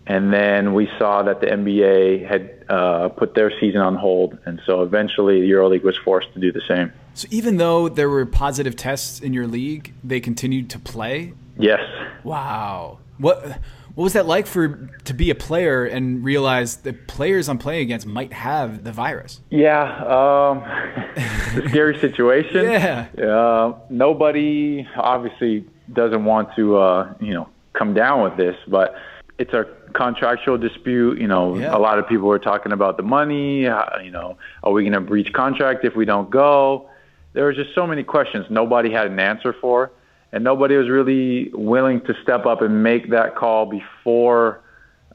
and 0.08 0.32
then 0.32 0.74
we 0.74 0.89
saw 0.98 1.24
that 1.24 1.41
the 1.41 1.48
NBA 1.48 2.27
had 2.27 2.65
uh, 2.70 3.10
put 3.10 3.34
their 3.34 3.51
season 3.60 3.82
on 3.82 3.96
hold, 3.96 4.38
and 4.46 4.62
so 4.65 4.84
eventually 4.84 5.41
the 5.41 5.50
EuroLeague 5.51 5.84
was 5.84 5.98
forced 5.98 6.32
to 6.34 6.39
do 6.39 6.51
the 6.51 6.62
same. 6.67 6.94
So 7.13 7.27
even 7.32 7.58
though 7.58 7.89
there 7.89 8.10
were 8.10 8.25
positive 8.25 8.75
tests 8.75 9.20
in 9.20 9.34
your 9.34 9.48
league, 9.48 9.94
they 10.03 10.20
continued 10.20 10.70
to 10.72 10.79
play. 10.79 11.34
Yes. 11.58 11.82
Wow. 12.24 13.00
What 13.17 13.60
what 13.96 14.04
was 14.04 14.14
that 14.14 14.25
like 14.25 14.46
for 14.46 14.90
to 15.06 15.14
be 15.14 15.30
a 15.30 15.36
player 15.36 15.86
and 15.86 16.24
realize 16.24 16.78
the 16.78 16.94
players 16.94 17.48
I'm 17.50 17.58
playing 17.58 17.82
against 17.84 18.06
might 18.06 18.34
have 18.34 18.84
the 18.84 18.92
virus? 18.92 19.42
Yeah, 19.50 19.84
um, 20.06 20.64
it's 21.16 21.66
a 21.66 21.70
scary 21.70 21.98
situation. 22.00 22.66
yeah. 22.70 23.08
Uh, 23.18 23.75
nobody 23.90 24.88
obviously 24.98 25.66
doesn't 25.94 26.25
want 26.25 26.50
to 26.56 26.78
uh, 26.78 27.14
you 27.20 27.34
know 27.34 27.48
come 27.74 27.94
down 27.94 28.22
with 28.24 28.38
this, 28.38 28.56
but 28.68 28.96
it's 29.38 29.54
a 29.54 29.66
contractual 29.94 30.58
dispute. 30.58 31.20
You 31.20 31.28
know, 31.28 31.58
Yeah. 31.58 31.75
a 31.75 31.80
lot 31.80 31.98
of 32.00 32.08
people 32.08 32.28
were 32.28 32.40
talking 32.40 32.72
about 32.74 32.98
the 32.98 33.04
money. 33.04 33.62
You 33.62 34.12
know, 34.12 34.38
are 34.64 34.72
we 34.72 34.84
going 34.84 34.94
to 34.94 35.02
breach 35.02 35.32
contract 35.34 35.86
if 35.86 35.96
we 35.96 36.06
don't 36.06 36.30
go? 36.30 36.90
There 37.34 37.44
were 37.44 37.54
just 37.54 37.74
so 37.75 37.86
many 37.86 38.04
questions 38.04 38.46
nobody 38.50 38.92
had 38.92 39.08
an 39.08 39.20
answer 39.20 39.54
for, 39.60 39.92
and 40.32 40.44
nobody 40.44 40.75
was 40.75 40.89
really 40.89 41.50
willing 41.53 42.01
to 42.01 42.13
step 42.24 42.46
up 42.46 42.62
and 42.62 42.84
make 42.84 43.10
that 43.12 43.36
call 43.36 43.65
before 43.65 44.62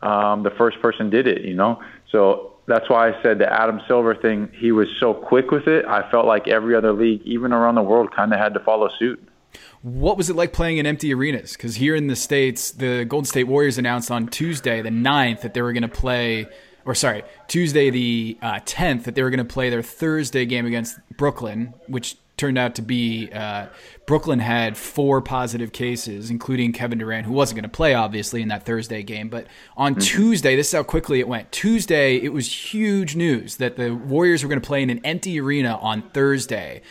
um, 0.02 0.43
the 0.43 0.50
first 0.50 0.81
person 0.81 1.11
did 1.11 1.26
it. 1.26 1.43
You 1.43 1.55
know, 1.55 1.83
so 2.11 2.55
that's 2.67 2.88
why 2.88 3.11
I 3.11 3.23
said 3.23 3.38
the 3.38 3.52
Adam 3.52 3.81
Silver 3.87 4.14
thing. 4.14 4.50
He 4.55 4.73
was 4.73 4.88
so 4.99 5.12
quick 5.12 5.50
with 5.50 5.67
it. 5.67 5.85
I 5.87 6.09
felt 6.11 6.26
like 6.26 6.49
every 6.49 6.75
other 6.75 6.93
league, 6.93 7.23
even 7.25 7.52
around 7.52 7.75
the 7.75 7.83
world, 7.83 8.14
kind 8.14 8.33
of 8.33 8.38
had 8.38 8.55
to 8.55 8.61
follow 8.61 8.88
suit. 8.99 9.29
What 9.83 10.17
was 10.17 10.31
it 10.31 10.37
like 10.37 10.52
playing 10.52 10.79
in 10.79 10.87
empty 10.87 11.12
arenas? 11.12 11.55
Because 11.55 11.76
here 11.76 11.97
in 11.97 12.07
the 12.07 12.17
States, 12.17 12.71
the 12.71 13.05
Golden 13.05 13.25
State 13.25 13.45
Warriors 13.45 13.79
announced 13.79 14.11
on 14.11 14.29
Tuesday, 14.29 14.83
the 14.83 14.90
9th, 14.90 15.40
that 15.40 15.55
they 15.55 15.62
were 15.62 15.73
going 15.73 15.83
to 15.83 15.88
play, 15.88 16.47
or 16.85 16.95
sorry, 16.95 17.25
Tuesday 17.49 17.90
the 17.90 18.38
uh, 18.43 18.61
10th, 18.61 19.05
that 19.05 19.14
they 19.14 19.23
were 19.23 19.31
going 19.31 19.38
to 19.38 19.45
play 19.45 19.71
their 19.71 19.83
Thursday 19.83 20.45
game 20.45 20.67
against 20.67 20.99
Brooklyn, 21.17 21.75
which 21.88 22.17
turned 22.40 22.59
out 22.59 22.75
to 22.76 22.82
be 22.82 23.30
uh, 23.32 23.66
Brooklyn 24.06 24.40
had 24.40 24.76
four 24.76 25.20
positive 25.20 25.73
cases, 25.73 26.30
including 26.30 26.73
Kevin 26.73 26.99
Durant, 26.99 27.26
who 27.26 27.32
wasn't 27.32 27.56
going 27.56 27.70
to 27.70 27.76
play, 27.76 27.94
obviously, 27.94 28.42
in 28.42 28.49
that 28.49 28.64
Thursday 28.64 29.04
game. 29.04 29.28
But 29.28 29.47
on 29.76 29.94
Tuesday, 29.94 30.56
this 30.56 30.68
is 30.68 30.73
how 30.73 30.82
quickly 30.82 31.20
it 31.20 31.28
went. 31.28 31.52
Tuesday, 31.52 32.16
it 32.16 32.32
was 32.32 32.73
huge 32.73 33.14
news 33.14 33.56
that 33.56 33.76
the 33.76 33.94
Warriors 33.94 34.42
were 34.42 34.49
going 34.49 34.61
to 34.61 34.66
play 34.66 34.82
in 34.82 34.90
an 34.90 35.00
empty 35.04 35.38
arena 35.40 35.78
on 35.80 36.02
Thursday. 36.11 36.82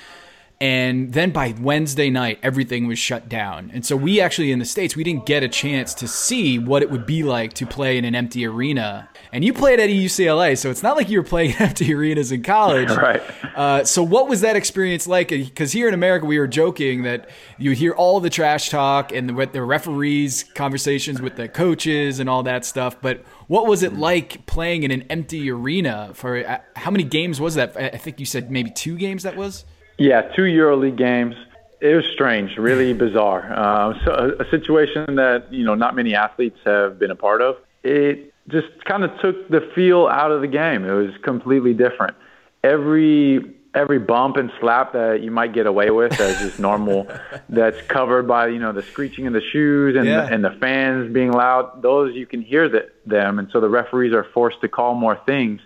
And 0.61 1.13
then 1.13 1.31
by 1.31 1.55
Wednesday 1.61 2.09
night, 2.09 2.39
everything 2.43 2.85
was 2.85 2.99
shut 2.99 3.29
down. 3.29 3.71
And 3.73 3.85
so 3.85 3.95
we 3.95 4.19
actually 4.19 4.51
in 4.51 4.59
the 4.59 4.65
States, 4.65 4.93
we 4.93 5.05
didn't 5.05 5.25
get 5.25 5.41
a 5.41 5.47
chance 5.47 5.93
to 5.95 6.07
see 6.07 6.59
what 6.59 6.81
it 6.81 6.91
would 6.91 7.05
be 7.05 7.23
like 7.23 7.53
to 7.53 7.65
play 7.65 7.97
in 7.97 8.03
an 8.03 8.13
empty 8.13 8.45
arena. 8.45 9.07
And 9.31 9.45
you 9.45 9.53
played 9.53 9.79
at 9.79 9.89
UCLA, 9.89 10.57
so 10.57 10.69
it's 10.69 10.83
not 10.83 10.97
like 10.97 11.07
you 11.07 11.19
were 11.19 11.27
playing 11.27 11.55
empty 11.59 11.93
arenas 11.93 12.31
in 12.31 12.43
college. 12.43 12.89
Right. 12.99 13.21
Uh, 13.55 13.85
so 13.85 14.03
what 14.03 14.27
was 14.27 14.41
that 14.41 14.57
experience 14.57 15.07
like? 15.07 15.29
Because 15.29 15.71
here 15.71 15.87
in 15.87 15.93
America, 15.93 16.25
we 16.25 16.37
were 16.37 16.47
joking 16.47 17.03
that 17.03 17.29
you 17.57 17.71
hear 17.71 17.93
all 17.93 18.19
the 18.19 18.29
trash 18.29 18.69
talk 18.69 19.13
and 19.13 19.29
the, 19.29 19.45
the 19.45 19.63
referees' 19.63 20.43
conversations 20.43 21.21
with 21.21 21.37
the 21.37 21.47
coaches 21.47 22.19
and 22.19 22.29
all 22.29 22.43
that 22.43 22.65
stuff. 22.65 22.99
But 23.01 23.23
what 23.47 23.67
was 23.67 23.83
it 23.83 23.93
like 23.93 24.45
playing 24.47 24.83
in 24.83 24.91
an 24.91 25.03
empty 25.03 25.49
arena 25.49 26.11
for 26.13 26.45
uh, 26.45 26.59
how 26.75 26.91
many 26.91 27.05
games 27.05 27.39
was 27.39 27.55
that? 27.55 27.77
I 27.77 27.87
I 27.87 27.97
think 27.97 28.19
you 28.19 28.25
said 28.25 28.51
maybe 28.51 28.69
two 28.69 28.97
games 28.97 29.23
that 29.23 29.37
was? 29.37 29.63
Yeah, 29.99 30.21
two 30.35 30.43
EuroLeague 30.43 30.97
games. 30.97 31.35
It 31.81 31.95
was 31.95 32.05
strange, 32.13 32.57
really 32.57 32.93
bizarre. 33.05 33.51
Uh, 33.53 33.93
so 34.05 34.11
a, 34.39 34.43
a 34.43 34.49
situation 34.49 35.15
that 35.15 35.51
you 35.51 35.63
know 35.63 35.75
not 35.75 35.95
many 35.95 36.15
athletes 36.15 36.57
have 36.65 36.97
been 36.97 37.11
a 37.11 37.15
part 37.15 37.41
of. 37.41 37.57
It 37.83 38.33
just 38.47 38.67
kind 38.85 39.03
of 39.03 39.11
took 39.21 39.47
the 39.49 39.61
feel 39.75 40.07
out 40.07 40.31
of 40.31 40.41
the 40.41 40.47
game. 40.47 40.83
It 40.85 40.91
was 40.93 41.11
completely 41.23 41.73
different. 41.73 42.15
Every 42.63 43.55
every 43.75 43.99
bump 43.99 44.35
and 44.37 44.51
slap 44.59 44.93
that 44.93 45.21
you 45.21 45.29
might 45.29 45.53
get 45.53 45.67
away 45.67 45.91
with 45.91 46.19
as 46.19 46.39
just 46.39 46.59
normal, 46.59 47.07
that's 47.49 47.79
covered 47.83 48.27
by 48.27 48.47
you 48.47 48.59
know 48.59 48.71
the 48.73 48.81
screeching 48.81 49.27
of 49.27 49.33
the 49.33 49.41
shoes 49.41 49.95
and 49.95 50.05
Yeah. 50.05 50.25
the, 50.25 50.33
and 50.33 50.43
the 50.43 50.51
fans 50.59 51.13
being 51.13 51.31
loud. 51.31 51.81
Those 51.81 52.15
you 52.15 52.25
can 52.25 52.41
hear 52.41 52.67
the, 52.67 52.89
them, 53.05 53.39
and 53.39 53.49
so 53.51 53.59
the 53.61 53.69
referees 53.69 54.13
are 54.13 54.25
forced 54.33 54.59
to 54.61 54.67
call 54.67 54.95
more 54.95 55.19
things. 55.25 55.61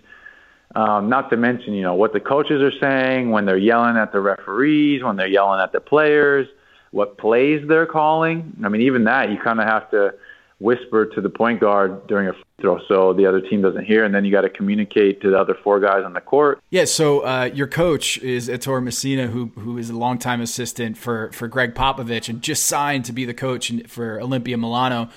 Um, 0.74 1.08
not 1.08 1.30
to 1.30 1.36
mention, 1.36 1.72
you 1.74 1.82
know, 1.82 1.94
what 1.94 2.12
the 2.12 2.20
coaches 2.20 2.60
are 2.60 2.76
saying 2.80 3.30
when 3.30 3.44
they're 3.44 3.56
yelling 3.56 3.96
at 3.96 4.12
the 4.12 4.20
referees, 4.20 5.04
when 5.04 5.16
they're 5.16 5.28
yelling 5.28 5.60
at 5.60 5.72
the 5.72 5.80
players, 5.80 6.48
what 6.90 7.16
plays 7.16 7.66
they're 7.68 7.86
calling. 7.86 8.56
I 8.64 8.68
mean, 8.68 8.82
even 8.82 9.04
that 9.04 9.30
you 9.30 9.38
kind 9.38 9.60
of 9.60 9.66
have 9.66 9.90
to 9.92 10.14
whisper 10.60 11.06
to 11.06 11.20
the 11.20 11.28
point 11.28 11.60
guard 11.60 12.06
during 12.06 12.28
a 12.28 12.32
free 12.32 12.42
throw 12.60 12.78
so 12.88 13.12
the 13.12 13.26
other 13.26 13.40
team 13.40 13.62
doesn't 13.62 13.84
hear, 13.84 14.04
and 14.04 14.14
then 14.14 14.24
you 14.24 14.30
got 14.30 14.42
to 14.42 14.48
communicate 14.48 15.20
to 15.20 15.30
the 15.30 15.38
other 15.38 15.54
four 15.62 15.80
guys 15.80 16.04
on 16.04 16.12
the 16.12 16.20
court. 16.20 16.60
Yeah, 16.70 16.84
so 16.84 17.20
uh, 17.20 17.50
your 17.52 17.66
coach 17.66 18.18
is 18.18 18.48
Ettore 18.48 18.80
Messina, 18.80 19.26
who 19.26 19.46
who 19.56 19.76
is 19.78 19.90
a 19.90 19.96
longtime 19.96 20.40
assistant 20.40 20.96
for 20.96 21.30
for 21.32 21.48
Gregg 21.48 21.74
Popovich 21.74 22.28
and 22.28 22.42
just 22.42 22.64
signed 22.66 23.04
to 23.06 23.12
be 23.12 23.24
the 23.24 23.34
coach 23.34 23.72
for 23.88 24.18
Olimpia 24.18 24.58
Milano. 24.58 25.10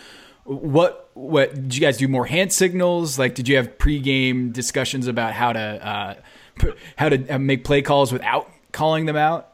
What 0.43 1.06
what 1.17 1.53
did 1.53 1.75
you 1.75 1.81
guys 1.81 1.97
do? 1.97 2.07
More 2.07 2.25
hand 2.25 2.53
signals? 2.53 3.17
Like, 3.17 3.33
did 3.33 3.47
you 3.47 3.57
have 3.57 3.77
pregame 3.77 4.53
discussions 4.53 5.07
about 5.07 5.33
how 5.33 5.53
to 5.53 5.59
uh, 5.59 6.13
how 6.95 7.09
to 7.09 7.27
uh, 7.27 7.39
make 7.39 7.63
play 7.63 7.81
calls 7.81 8.13
without 8.13 8.49
calling 8.71 9.05
them 9.05 9.15
out? 9.15 9.53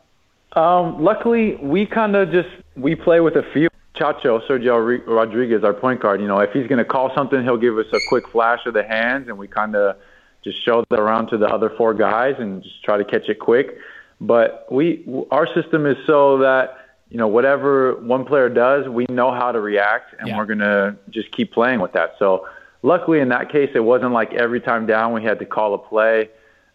Um, 0.53 1.01
luckily, 1.01 1.55
we 1.55 1.85
kind 1.85 2.15
of 2.15 2.31
just 2.31 2.49
we 2.75 2.95
play 2.95 3.21
with 3.21 3.35
a 3.35 3.43
few 3.53 3.69
Chacho 3.95 4.45
Sergio 4.47 5.05
Rodriguez, 5.07 5.63
our 5.63 5.73
point 5.73 6.01
guard, 6.01 6.19
you 6.19 6.27
know, 6.27 6.39
if 6.39 6.51
he's 6.51 6.67
going 6.67 6.79
to 6.79 6.85
call 6.85 7.13
something, 7.15 7.43
he'll 7.43 7.57
give 7.57 7.77
us 7.77 7.85
a 7.93 7.99
quick 8.09 8.27
flash 8.29 8.59
of 8.65 8.73
the 8.73 8.83
hands, 8.83 9.27
and 9.27 9.37
we 9.37 9.47
kind 9.47 9.75
of 9.75 9.95
just 10.43 10.63
show 10.65 10.83
that 10.89 10.99
around 10.99 11.27
to 11.27 11.37
the 11.37 11.45
other 11.47 11.71
four 11.77 11.93
guys 11.93 12.35
and 12.39 12.63
just 12.63 12.83
try 12.83 12.97
to 12.97 13.05
catch 13.05 13.29
it 13.29 13.39
quick. 13.39 13.77
But 14.19 14.67
we, 14.71 15.05
our 15.31 15.47
system 15.53 15.85
is 15.85 15.95
so 16.07 16.39
that 16.39 16.82
you 17.13 17.19
know 17.19 17.27
whatever 17.27 17.93
one 17.97 18.25
player 18.25 18.49
does, 18.49 18.89
we 18.89 19.05
know 19.07 19.31
how 19.31 19.51
to 19.51 19.61
react, 19.61 20.15
and 20.17 20.27
Yeah. 20.27 20.37
we're 20.37 20.47
going 20.47 20.65
to 20.73 20.95
just 21.11 21.31
keep 21.31 21.53
playing 21.53 21.79
with 21.79 21.93
that. 21.93 22.15
So, 22.17 22.47
luckily 22.81 23.19
in 23.19 23.29
that 23.29 23.51
case, 23.51 23.69
it 23.75 23.81
wasn't 23.81 24.13
like 24.13 24.33
every 24.33 24.59
time 24.59 24.87
down 24.87 25.13
we 25.13 25.23
had 25.23 25.37
to 25.37 25.45
call 25.45 25.75
a 25.75 25.77
play. 25.77 26.29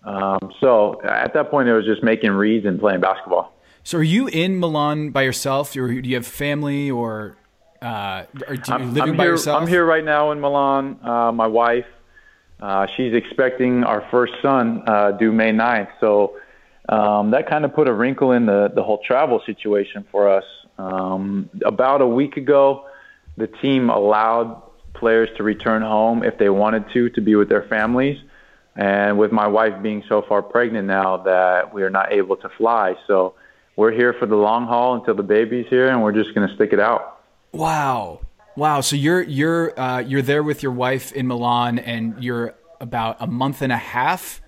Um, 0.05 0.39
so 0.61 1.03
at 1.03 1.35
that 1.35 1.51
point, 1.51 1.69
it 1.69 1.75
was 1.75 1.85
just 1.85 2.05
making 2.05 2.31
reads 2.31 2.65
and 2.67 2.79
playing 2.79 3.01
basketball. 3.01 3.53
So, 3.83 3.99
are 3.99 4.03
you 4.05 4.29
in 4.29 4.61
Milan 4.61 5.11
by 5.11 5.23
yourself, 5.23 5.77
or 5.77 5.89
do 5.89 6.09
you 6.09 6.15
have 6.15 6.27
family, 6.27 6.89
or 6.89 7.37
uh, 7.83 7.87
are 8.47 8.55
you 8.55 8.63
I'm, 8.69 8.95
living 8.95 9.11
I'm 9.11 9.17
by 9.17 9.25
here, 9.25 9.33
yourself? 9.33 9.61
I'm 9.61 9.67
here 9.67 9.85
right 9.85 10.05
now 10.05 10.31
in 10.31 10.39
Milan. 10.41 11.01
Uh, 11.03 11.33
my 11.33 11.49
wife, 11.49 11.87
uh, 12.61 12.87
she's 12.97 13.13
expecting 13.13 13.83
our 13.83 14.07
first 14.13 14.35
son 14.41 14.85
uh, 14.87 15.11
due 15.11 15.33
May 15.33 15.51
9th. 15.51 15.89
So 15.99 16.37
um, 16.89 17.33
that 17.33 17.49
kind 17.49 17.65
of 17.65 17.75
put 17.75 17.89
a 17.89 17.93
wrinkle 17.93 18.33
in 18.33 18.47
the, 18.47 18.71
the 18.75 18.83
whole 18.83 19.01
travel 19.07 19.43
situation 19.45 20.07
for 20.11 20.29
us. 20.29 20.45
Um, 20.79 21.51
about 21.65 22.01
a 22.01 22.07
week 22.07 22.37
ago, 22.37 22.87
the 23.37 23.47
team 23.47 23.91
allowed 23.91 24.63
players 24.95 25.29
to 25.37 25.43
return 25.43 25.83
home 25.83 26.25
if 26.25 26.39
they 26.39 26.49
wanted 26.49 26.85
to, 26.95 27.11
to 27.11 27.21
be 27.21 27.35
with 27.35 27.49
their 27.49 27.65
families. 27.69 28.19
And 28.75 29.19
with 29.19 29.33
my 29.33 29.49
wife 29.49 29.83
being 29.83 30.05
so 30.09 30.23
far 30.23 30.41
pregnant 30.41 30.87
now 30.87 31.19
that 31.25 31.75
we 31.75 31.83
are 31.83 31.91
not 31.91 32.13
able 32.13 32.37
to 32.37 32.49
fly. 32.49 32.95
So 33.09 33.35
we're 33.77 33.93
here 33.93 34.15
for 34.15 34.27
the 34.27 34.37
long 34.37 34.67
haul 34.67 34.95
until 34.95 35.15
the 35.15 35.25
baby's 35.25 35.67
here, 35.69 35.89
and 35.89 36.01
we're 36.01 36.13
just 36.13 36.33
going 36.33 36.49
to 36.49 36.55
stick 36.55 36.73
it 36.73 36.79
out. 36.79 37.21
Wow. 37.53 38.21
Wow. 38.57 38.81
So 38.81 38.95
you're 38.95 39.23
you're 39.23 39.79
uh, 39.79 40.01
you're 40.01 40.23
there 40.23 40.45
with 40.45 40.63
your 40.63 40.73
wife 40.73 41.13
in 41.13 41.27
Milan, 41.27 41.81
and 41.81 42.23
you're 42.23 42.55
about 42.81 43.17
a 43.19 43.27
month 43.27 43.63
and 43.63 43.73
a 43.73 43.77
half 43.77 44.41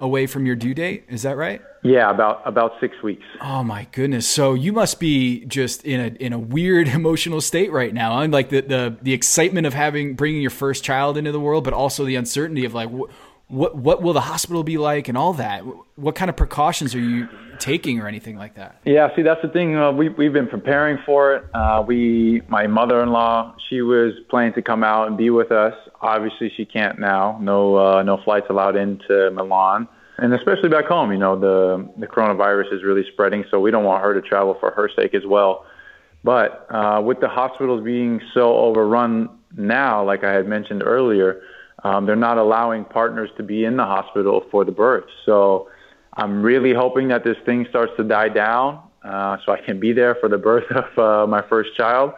away 0.00 0.26
from 0.26 0.44
your 0.44 0.56
due 0.56 0.74
date. 0.74 1.04
Is 1.08 1.22
that 1.22 1.36
right? 1.38 1.62
Yeah, 1.82 2.10
about 2.10 2.42
about 2.44 2.72
six 2.80 3.00
weeks. 3.02 3.24
Oh 3.40 3.62
my 3.62 3.86
goodness! 3.92 4.26
So 4.28 4.54
you 4.54 4.72
must 4.72 4.98
be 4.98 5.44
just 5.44 5.84
in 5.84 6.00
a 6.00 6.06
in 6.24 6.32
a 6.32 6.38
weird 6.38 6.88
emotional 7.00 7.40
state 7.40 7.70
right 7.72 7.94
now. 7.94 8.18
I'm 8.18 8.30
like 8.30 8.48
the 8.48 8.62
the 8.62 8.96
the 9.00 9.12
excitement 9.12 9.66
of 9.66 9.74
having 9.74 10.14
bringing 10.14 10.40
your 10.40 10.50
first 10.50 10.84
child 10.84 11.16
into 11.16 11.32
the 11.32 11.40
world, 11.40 11.64
but 11.64 11.72
also 11.72 12.04
the 12.04 12.16
uncertainty 12.16 12.64
of 12.64 12.74
like 12.74 12.90
wh- 12.90 13.10
what 13.48 13.76
what 13.76 14.02
will 14.02 14.12
the 14.12 14.22
hospital 14.22 14.62
be 14.64 14.76
like 14.76 15.08
and 15.08 15.16
all 15.16 15.32
that. 15.34 15.62
What 15.96 16.14
kind 16.14 16.28
of 16.28 16.36
precautions 16.36 16.94
are 16.94 17.00
you 17.00 17.28
taking 17.58 18.00
or 18.00 18.06
anything 18.06 18.36
like 18.36 18.54
that? 18.54 18.80
Yeah, 18.84 19.14
see, 19.16 19.22
that's 19.22 19.42
the 19.42 19.48
thing. 19.48 19.76
Uh, 19.76 19.92
we 19.92 20.08
we've 20.08 20.32
been 20.32 20.46
preparing 20.48 20.98
for 21.04 21.34
it. 21.34 21.44
Uh, 21.54 21.84
we, 21.86 22.42
my 22.48 22.66
mother-in-law, 22.66 23.56
she 23.68 23.82
was 23.82 24.12
planning 24.30 24.52
to 24.54 24.62
come 24.62 24.84
out 24.84 25.08
and 25.08 25.16
be 25.16 25.30
with 25.30 25.50
us. 25.52 25.74
Obviously, 26.00 26.52
she 26.56 26.64
can't 26.64 26.98
now. 26.98 27.38
No, 27.40 27.76
uh, 27.76 28.02
no 28.02 28.18
flights 28.24 28.46
allowed 28.50 28.76
into 28.76 29.30
Milan, 29.32 29.88
and 30.18 30.34
especially 30.34 30.68
back 30.68 30.86
home. 30.86 31.12
You 31.12 31.18
know, 31.18 31.38
the 31.38 31.88
the 31.96 32.06
coronavirus 32.06 32.72
is 32.72 32.82
really 32.82 33.04
spreading, 33.12 33.44
so 33.50 33.60
we 33.60 33.70
don't 33.70 33.84
want 33.84 34.02
her 34.02 34.14
to 34.14 34.26
travel 34.26 34.56
for 34.60 34.70
her 34.72 34.90
sake 34.94 35.14
as 35.14 35.24
well. 35.26 35.64
But 36.24 36.66
uh, 36.70 37.00
with 37.04 37.20
the 37.20 37.28
hospitals 37.28 37.84
being 37.84 38.20
so 38.34 38.56
overrun 38.56 39.30
now, 39.56 40.04
like 40.04 40.24
I 40.24 40.32
had 40.32 40.46
mentioned 40.46 40.82
earlier, 40.84 41.42
um, 41.84 42.06
they're 42.06 42.16
not 42.16 42.38
allowing 42.38 42.84
partners 42.84 43.30
to 43.36 43.42
be 43.42 43.64
in 43.64 43.76
the 43.76 43.84
hospital 43.84 44.44
for 44.50 44.64
the 44.64 44.72
birth. 44.72 45.04
So 45.24 45.68
I'm 46.14 46.42
really 46.42 46.74
hoping 46.74 47.08
that 47.08 47.22
this 47.22 47.36
thing 47.46 47.66
starts 47.70 47.92
to 47.98 48.04
die 48.04 48.28
down, 48.28 48.82
uh, 49.04 49.36
so 49.46 49.52
I 49.52 49.60
can 49.60 49.78
be 49.78 49.92
there 49.92 50.16
for 50.16 50.28
the 50.28 50.38
birth 50.38 50.64
of 50.72 50.98
uh, 50.98 51.26
my 51.26 51.42
first 51.48 51.76
child. 51.76 52.12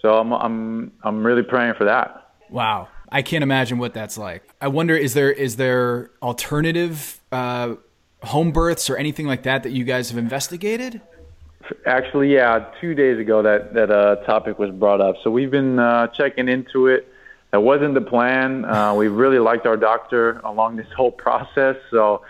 So 0.00 0.18
I'm 0.18 0.32
I'm 0.32 0.92
I'm 1.02 1.26
really 1.26 1.42
praying 1.42 1.74
for 1.76 1.84
that. 1.84 2.30
Wow. 2.50 2.88
I 3.14 3.20
can't 3.20 3.42
imagine 3.42 3.76
what 3.76 3.92
that's 3.92 4.16
like. 4.16 4.42
I 4.60 4.68
wonder 4.68 4.96
is 4.96 5.12
there 5.12 5.30
is 5.30 5.56
there 5.56 6.10
alternative 6.22 7.20
uh, 7.32 7.76
home 8.22 8.52
births 8.52 8.88
or 8.90 8.96
anything 8.96 9.26
like 9.26 9.42
that 9.44 9.62
that 9.64 9.72
you 9.72 9.84
guys 9.84 10.10
have 10.10 10.18
investigated? 10.18 11.00
Actually, 11.86 12.32
yeah, 12.32 12.70
two 12.80 12.94
days 12.94 13.18
ago 13.18 13.42
that 13.42 13.74
that 13.74 13.90
uh, 13.90 14.16
topic 14.24 14.58
was 14.58 14.70
brought 14.70 15.00
up. 15.00 15.16
So 15.22 15.30
we've 15.30 15.50
been 15.50 15.78
uh, 15.78 16.08
checking 16.08 16.48
into 16.48 16.88
it. 16.88 17.08
That 17.52 17.60
wasn't 17.60 17.94
the 17.94 18.00
plan. 18.00 18.64
Uh, 18.64 18.94
we 18.96 19.08
really 19.08 19.38
liked 19.38 19.66
our 19.66 19.76
doctor 19.76 20.40
along 20.44 20.76
this 20.76 20.86
whole 20.96 21.12
process. 21.12 21.76
So 21.90 22.22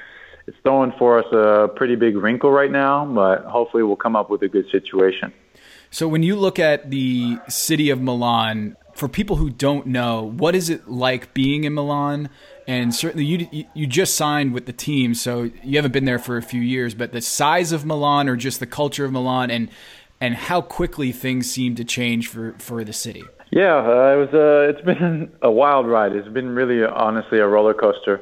it's 0.46 0.56
throwing 0.62 0.92
for 0.98 1.18
us 1.18 1.32
a 1.32 1.68
pretty 1.74 1.96
big 1.96 2.16
wrinkle 2.16 2.50
right 2.50 2.70
now, 2.70 3.04
but 3.06 3.44
hopefully 3.44 3.82
we'll 3.82 3.96
come 3.96 4.16
up 4.16 4.28
with 4.30 4.42
a 4.42 4.48
good 4.48 4.68
situation. 4.70 5.32
So 5.90 6.08
when 6.08 6.22
you 6.22 6.36
look 6.36 6.58
at 6.58 6.90
the 6.90 7.38
city 7.48 7.90
of 7.90 8.00
Milan, 8.00 8.76
for 9.02 9.08
people 9.08 9.34
who 9.34 9.50
don't 9.50 9.88
know, 9.88 10.22
what 10.22 10.54
is 10.54 10.70
it 10.70 10.88
like 10.88 11.34
being 11.34 11.64
in 11.64 11.74
Milan? 11.74 12.30
And 12.68 12.94
certainly, 12.94 13.24
you 13.24 13.64
you 13.74 13.88
just 13.88 14.14
signed 14.14 14.54
with 14.54 14.66
the 14.66 14.72
team, 14.72 15.14
so 15.14 15.50
you 15.64 15.76
haven't 15.76 15.90
been 15.90 16.04
there 16.04 16.20
for 16.20 16.36
a 16.36 16.42
few 16.42 16.60
years. 16.60 16.94
But 16.94 17.10
the 17.10 17.20
size 17.20 17.72
of 17.72 17.84
Milan, 17.84 18.28
or 18.28 18.36
just 18.36 18.60
the 18.60 18.66
culture 18.66 19.04
of 19.04 19.10
Milan, 19.10 19.50
and 19.50 19.70
and 20.20 20.36
how 20.36 20.60
quickly 20.60 21.10
things 21.10 21.50
seem 21.50 21.74
to 21.74 21.84
change 21.84 22.28
for 22.28 22.54
for 22.60 22.84
the 22.84 22.92
city. 22.92 23.24
Yeah, 23.50 23.78
uh, 23.78 24.14
it 24.14 24.18
was. 24.18 24.28
Uh, 24.32 24.70
it's 24.70 24.80
been 24.86 25.32
a 25.42 25.50
wild 25.50 25.88
ride. 25.88 26.12
It's 26.12 26.28
been 26.28 26.50
really, 26.50 26.84
honestly, 26.84 27.40
a 27.40 27.48
roller 27.48 27.74
coaster. 27.74 28.20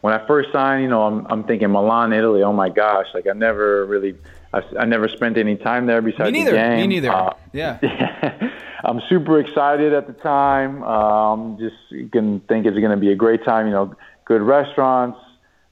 When 0.00 0.14
I 0.14 0.26
first 0.26 0.48
signed, 0.50 0.82
you 0.84 0.88
know, 0.88 1.02
I'm 1.02 1.26
I'm 1.26 1.44
thinking 1.44 1.70
Milan, 1.70 2.14
Italy. 2.14 2.42
Oh 2.42 2.54
my 2.54 2.70
gosh, 2.70 3.08
like 3.12 3.26
I 3.26 3.34
never 3.34 3.84
really, 3.84 4.16
I've, 4.52 4.64
I 4.78 4.84
never 4.84 5.08
spent 5.08 5.38
any 5.38 5.56
time 5.56 5.86
there 5.86 6.02
besides 6.02 6.30
Me 6.30 6.40
neither. 6.40 6.50
the 6.50 6.56
game. 6.56 6.76
Me 6.76 6.86
neither. 6.86 7.10
Uh, 7.10 7.34
yeah. 7.52 8.50
I'm 8.84 9.00
super 9.08 9.38
excited 9.40 9.92
at 9.92 10.06
the 10.06 10.12
time. 10.12 10.82
Um, 10.82 11.58
just 11.58 12.10
can 12.12 12.40
think 12.40 12.66
it's 12.66 12.78
going 12.78 12.90
to 12.90 12.96
be 12.96 13.12
a 13.12 13.16
great 13.16 13.44
time. 13.44 13.66
You 13.66 13.72
know, 13.72 13.94
good 14.24 14.42
restaurants. 14.42 15.18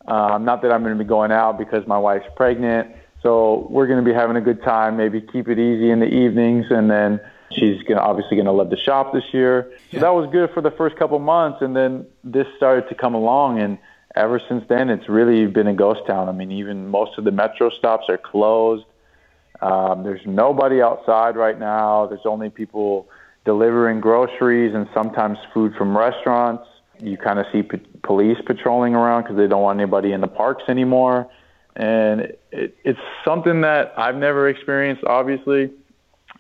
Um, 0.07 0.45
not 0.45 0.63
that 0.63 0.73
I'm 0.73 0.83
going 0.83 0.97
to 0.97 1.03
be 1.03 1.09
going 1.09 1.33
out 1.33 1.59
because 1.59 1.87
my 1.87 1.99
wife's 1.99 2.29
pregnant. 2.37 2.95
So 3.23 3.67
we're 3.69 3.87
going 3.87 4.03
to 4.03 4.09
be 4.09 4.15
having 4.15 4.37
a 4.37 4.41
good 4.41 4.63
time. 4.63 4.97
Maybe 4.97 5.21
keep 5.21 5.49
it 5.49 5.59
easy 5.59 5.91
in 5.91 6.01
the 6.01 6.07
evenings, 6.07 6.67
and 6.71 6.91
then 6.91 7.21
she's 7.53 7.83
gonna 7.83 8.01
obviously 8.01 8.37
going 8.37 8.47
to 8.47 8.53
love 8.53 8.71
the 8.71 8.79
shop 8.79 9.13
this 9.13 9.25
year. 9.33 9.71
So 9.73 9.79
yeah. 9.91 10.01
that 10.01 10.15
was 10.15 10.31
good 10.31 10.51
for 10.55 10.63
the 10.63 10.71
first 10.71 10.97
couple 10.97 11.19
months, 11.19 11.59
and 11.61 11.77
then 11.77 12.07
this 12.25 12.47
started 12.57 12.89
to 12.89 12.95
come 12.95 13.15
along, 13.15 13.61
and 13.61 13.79
ever 14.15 14.41
since 14.49 14.65
then, 14.69 14.91
it's 14.91 15.09
really 15.09 15.47
been 15.47 15.67
a 15.67 15.75
ghost 15.75 16.01
town. 16.07 16.29
I 16.29 16.33
mean, 16.33 16.53
even 16.53 16.89
most 16.89 17.19
of 17.19 17.25
the 17.25 17.31
metro 17.31 17.71
stops 17.71 18.05
are 18.09 18.19
closed. 18.19 18.85
Um, 19.61 20.03
there's 20.03 20.25
nobody 20.27 20.81
outside 20.83 21.37
right 21.37 21.59
now. 21.59 22.07
There's 22.07 22.25
only 22.25 22.51
people 22.51 23.09
delivering 23.45 24.01
groceries 24.01 24.75
and 24.75 24.89
sometimes 24.95 25.39
food 25.53 25.75
from 25.77 25.97
restaurants. 25.97 26.65
You 26.99 27.17
kind 27.17 27.39
of 27.39 27.47
see 27.53 27.63
p- 27.63 27.79
police 28.03 28.39
patrolling 28.47 28.95
around 28.95 29.23
because 29.23 29.37
they 29.37 29.47
don't 29.47 29.63
want 29.63 29.81
anybody 29.81 30.13
in 30.13 30.21
the 30.21 30.29
parks 30.29 30.65
anymore. 30.69 31.31
And 31.77 32.33
it, 32.53 32.77
it's 32.85 32.99
something 33.25 33.63
that 33.63 33.95
I've 33.97 34.17
never 34.17 34.49
experienced, 34.49 35.05
obviously, 35.05 35.71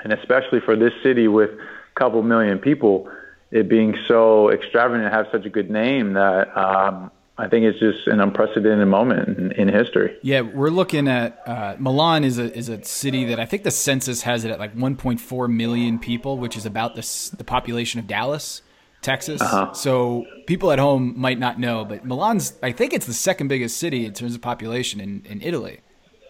and 0.03 0.13
especially 0.13 0.61
for 0.61 0.77
this 0.77 0.93
city 1.03 1.29
with 1.29 1.51
a 1.51 2.01
couple 2.01 2.23
million 2.23 2.59
people, 2.59 3.09
it 3.51 3.69
being 3.69 3.97
so 4.07 4.51
extravagant 4.51 5.05
and 5.05 5.15
have 5.15 5.27
such 5.33 5.45
a 5.45 5.51
good 5.51 5.71
name 5.71 6.15
that 6.15 6.57
um, 6.57 7.11
I 7.41 7.49
think 7.49 7.65
it's 7.65 7.79
just 7.79 8.07
an 8.07 8.21
unprecedented 8.21 8.87
moment 8.87 9.39
in, 9.39 9.53
in 9.53 9.69
history. 9.69 10.17
Yeah, 10.23 10.43
we're 10.43 10.69
looking 10.71 11.09
at 11.09 11.43
uh, 11.47 11.77
Milan 11.79 12.23
is 12.23 12.39
a 12.39 12.55
is 12.57 12.69
a 12.69 12.85
city 12.85 13.25
that 13.27 13.41
I 13.41 13.47
think 13.47 13.63
the 13.63 13.71
census 13.71 14.23
has 14.23 14.45
it 14.45 14.51
at 14.51 14.59
like 14.59 14.77
1.4 14.77 15.51
million 15.51 15.99
people, 15.99 16.37
which 16.37 16.57
is 16.57 16.67
about 16.67 16.97
the 16.97 17.31
the 17.37 17.45
population 17.45 17.99
of 17.99 18.07
Dallas, 18.07 18.61
Texas. 19.01 19.41
Uh-huh. 19.41 19.73
So 19.73 20.27
people 20.47 20.71
at 20.71 20.79
home 20.79 21.15
might 21.17 21.39
not 21.39 21.59
know, 21.59 21.85
but 21.87 22.05
Milan's 22.05 22.55
I 22.63 22.73
think 22.73 22.93
it's 22.93 23.07
the 23.07 23.15
second 23.15 23.49
biggest 23.49 23.79
city 23.79 24.05
in 24.05 24.13
terms 24.13 24.35
of 24.35 24.43
population 24.43 25.01
in, 25.01 25.23
in 25.25 25.41
Italy. 25.41 25.81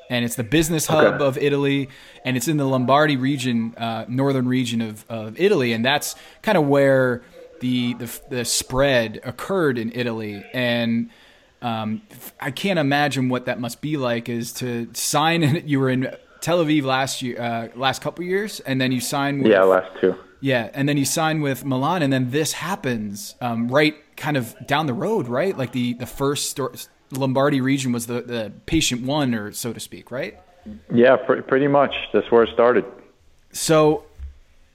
And 0.08 0.24
it's 0.24 0.34
the 0.34 0.44
business 0.44 0.86
hub 0.86 1.14
okay. 1.14 1.24
of 1.24 1.38
Italy, 1.38 1.88
and 2.24 2.36
it's 2.36 2.48
in 2.48 2.56
the 2.56 2.64
Lombardy 2.64 3.16
region, 3.16 3.74
uh, 3.76 4.06
northern 4.08 4.48
region 4.48 4.80
of, 4.80 5.04
of 5.08 5.38
Italy, 5.38 5.72
and 5.72 5.84
that's 5.84 6.16
kind 6.42 6.58
of 6.58 6.66
where 6.66 7.22
the 7.60 7.94
the, 7.94 8.20
the 8.28 8.44
spread 8.44 9.20
occurred 9.24 9.78
in 9.78 9.92
Italy, 9.94 10.44
and 10.52 11.10
um, 11.62 12.02
I 12.40 12.50
can't 12.50 12.78
imagine 12.78 13.28
what 13.28 13.46
that 13.46 13.60
must 13.60 13.80
be 13.80 13.96
like. 13.96 14.28
Is 14.28 14.52
to 14.54 14.88
sign? 14.92 15.62
You 15.66 15.80
were 15.80 15.90
in 15.90 16.14
Tel 16.40 16.64
Aviv 16.64 16.84
last 16.84 17.22
year, 17.22 17.40
uh, 17.40 17.68
last 17.76 18.02
couple 18.02 18.24
years, 18.24 18.60
and 18.60 18.80
then 18.80 18.92
you 18.92 19.00
signed. 19.00 19.42
With, 19.42 19.52
yeah, 19.52 19.62
last 19.62 19.90
two. 20.00 20.16
Yeah, 20.40 20.70
and 20.72 20.88
then 20.88 20.96
you 20.96 21.04
sign 21.04 21.42
with 21.42 21.64
Milan, 21.64 22.02
and 22.02 22.12
then 22.12 22.30
this 22.30 22.52
happens 22.54 23.34
um, 23.42 23.68
right 23.68 23.94
kind 24.16 24.36
of 24.36 24.54
down 24.66 24.86
the 24.86 24.94
road, 24.94 25.28
right? 25.28 25.56
Like 25.56 25.72
the 25.72 25.94
the 25.94 26.06
first 26.06 26.58
Lombardy 27.12 27.60
region 27.60 27.92
was 27.92 28.06
the 28.06 28.22
the 28.22 28.52
patient 28.66 29.02
one, 29.02 29.34
or 29.34 29.52
so 29.52 29.72
to 29.72 29.80
speak, 29.80 30.10
right? 30.10 30.38
Yeah, 30.92 31.16
pr- 31.16 31.42
pretty 31.42 31.68
much. 31.68 31.94
That's 32.12 32.30
where 32.30 32.42
it 32.42 32.50
started. 32.54 32.84
So 33.52 34.04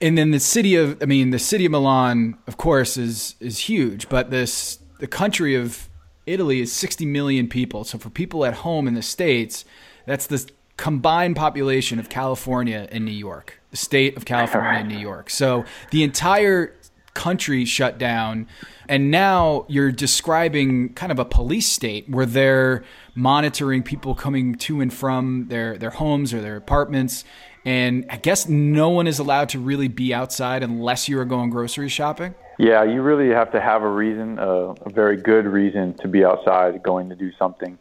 and 0.00 0.16
then 0.16 0.30
the 0.30 0.40
city 0.40 0.76
of 0.76 1.02
I 1.02 1.06
mean 1.06 1.30
the 1.30 1.38
city 1.38 1.66
of 1.66 1.72
Milan 1.72 2.36
of 2.46 2.56
course 2.56 2.96
is 2.96 3.34
is 3.40 3.60
huge 3.60 4.08
but 4.08 4.30
this 4.30 4.78
the 4.98 5.06
country 5.06 5.54
of 5.54 5.88
Italy 6.24 6.60
is 6.60 6.72
60 6.72 7.06
million 7.06 7.48
people. 7.48 7.84
So 7.84 7.98
for 7.98 8.10
people 8.10 8.44
at 8.44 8.54
home 8.54 8.88
in 8.88 8.94
the 8.94 9.02
states 9.02 9.64
that's 10.06 10.26
the 10.26 10.48
combined 10.76 11.36
population 11.36 11.98
of 11.98 12.08
California 12.08 12.88
and 12.90 13.04
New 13.04 13.10
York 13.12 13.60
the 13.70 13.76
state 13.76 14.16
of 14.16 14.24
California 14.24 14.80
and 14.80 14.88
New 14.88 14.98
York. 14.98 15.30
So 15.30 15.64
the 15.90 16.02
entire 16.02 16.74
country 17.14 17.64
shut 17.64 17.96
down 17.96 18.46
and 18.88 19.10
now 19.10 19.64
you're 19.68 19.90
describing 19.90 20.92
kind 20.92 21.10
of 21.10 21.18
a 21.18 21.24
police 21.24 21.66
state 21.66 22.08
where 22.10 22.26
they're 22.26 22.84
monitoring 23.14 23.82
people 23.82 24.14
coming 24.14 24.54
to 24.54 24.82
and 24.82 24.92
from 24.92 25.46
their 25.48 25.78
their 25.78 25.90
homes 25.90 26.34
or 26.34 26.42
their 26.42 26.56
apartments 26.56 27.24
and 27.66 28.06
I 28.08 28.16
guess 28.16 28.48
no 28.48 28.90
one 28.90 29.08
is 29.08 29.18
allowed 29.18 29.48
to 29.50 29.58
really 29.58 29.88
be 29.88 30.14
outside 30.14 30.62
unless 30.62 31.08
you 31.08 31.18
are 31.18 31.24
going 31.24 31.50
grocery 31.50 31.88
shopping. 31.88 32.36
Yeah, 32.58 32.84
you 32.84 33.02
really 33.02 33.28
have 33.30 33.50
to 33.52 33.60
have 33.60 33.82
a 33.82 33.88
reason, 33.88 34.38
a, 34.38 34.70
a 34.70 34.90
very 34.90 35.16
good 35.16 35.46
reason 35.46 35.94
to 35.98 36.08
be 36.08 36.24
outside 36.24 36.80
going 36.84 37.10
to 37.10 37.16
do 37.16 37.32
something. 37.32 37.76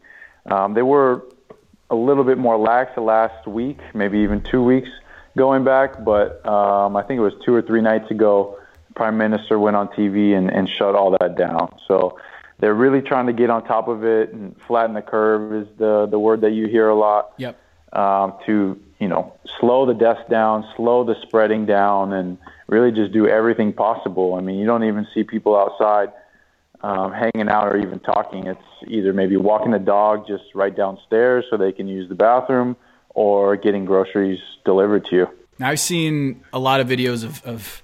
Um, 0.47 0.73
they 0.73 0.81
were 0.81 1.23
a 1.91 1.95
little 1.95 2.23
bit 2.23 2.39
more 2.39 2.57
lax 2.57 2.95
the 2.95 3.01
last 3.01 3.47
week, 3.47 3.77
maybe 3.93 4.17
even 4.19 4.41
two 4.41 4.63
weeks 4.63 4.89
going 5.37 5.63
back, 5.63 6.03
but 6.03 6.43
um, 6.47 6.95
I 6.95 7.03
think 7.03 7.19
it 7.19 7.21
was 7.21 7.33
two 7.45 7.53
or 7.53 7.61
three 7.61 7.81
nights 7.81 8.09
ago, 8.09 8.57
Prime 8.95 9.17
Minister 9.17 9.59
went 9.59 9.75
on 9.75 9.89
TV 9.89 10.35
and, 10.35 10.49
and 10.49 10.67
shut 10.67 10.95
all 10.95 11.15
that 11.19 11.37
down. 11.37 11.77
So 11.87 12.17
they're 12.57 12.73
really 12.73 13.01
trying 13.01 13.27
to 13.27 13.33
get 13.33 13.51
on 13.51 13.63
top 13.65 13.87
of 13.87 14.03
it 14.03 14.33
and 14.33 14.59
flatten 14.65 14.95
the 14.95 15.01
curve 15.03 15.53
is 15.53 15.67
the 15.77 16.07
the 16.09 16.17
word 16.17 16.41
that 16.41 16.51
you 16.51 16.67
hear 16.67 16.87
a 16.89 16.95
lot. 16.95 17.33
Yep. 17.37 17.59
Um, 17.93 18.33
to 18.45 18.79
you 18.99 19.07
know, 19.07 19.33
slow 19.59 19.85
the 19.85 19.93
deaths 19.93 20.21
down, 20.29 20.65
slow 20.75 21.03
the 21.03 21.15
spreading 21.21 21.65
down, 21.65 22.13
and 22.13 22.37
really 22.67 22.91
just 22.91 23.11
do 23.11 23.27
everything 23.27 23.73
possible. 23.73 24.35
I 24.35 24.41
mean, 24.41 24.57
you 24.57 24.65
don't 24.65 24.83
even 24.83 25.07
see 25.13 25.23
people 25.23 25.55
outside 25.55 26.11
um, 26.81 27.11
hanging 27.11 27.49
out 27.49 27.67
or 27.67 27.77
even 27.77 27.99
talking. 27.99 28.47
It's 28.47 28.61
either 28.87 29.13
maybe 29.13 29.37
walking 29.37 29.71
the 29.71 29.79
dog 29.79 30.27
just 30.27 30.43
right 30.53 30.75
downstairs 30.75 31.45
so 31.49 31.57
they 31.57 31.71
can 31.71 31.87
use 31.87 32.07
the 32.09 32.15
bathroom 32.15 32.75
or 33.09 33.55
getting 33.55 33.85
groceries 33.85 34.39
delivered 34.65 35.05
to 35.05 35.15
you. 35.15 35.29
Now, 35.57 35.69
I've 35.69 35.79
seen 35.79 36.43
a 36.51 36.59
lot 36.59 36.81
of 36.81 36.87
videos 36.87 37.23
of, 37.23 37.43
of 37.43 37.81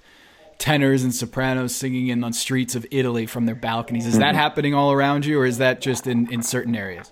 tenors 0.58 1.04
and 1.04 1.16
sopranos 1.16 1.76
singing 1.76 2.10
in 2.10 2.24
on 2.24 2.34
streets 2.34 2.76
of 2.76 2.86
Italy 2.92 3.26
from 3.26 3.46
their 3.46 3.56
balconies. 3.56 4.06
Is 4.06 4.18
that 4.20 4.30
mm-hmm. 4.30 4.38
happening 4.38 4.74
all 4.74 4.92
around 4.92 5.26
you, 5.26 5.40
or 5.40 5.46
is 5.46 5.58
that 5.58 5.82
just 5.82 6.06
in, 6.06 6.32
in 6.32 6.44
certain 6.44 6.76
areas? 6.76 7.12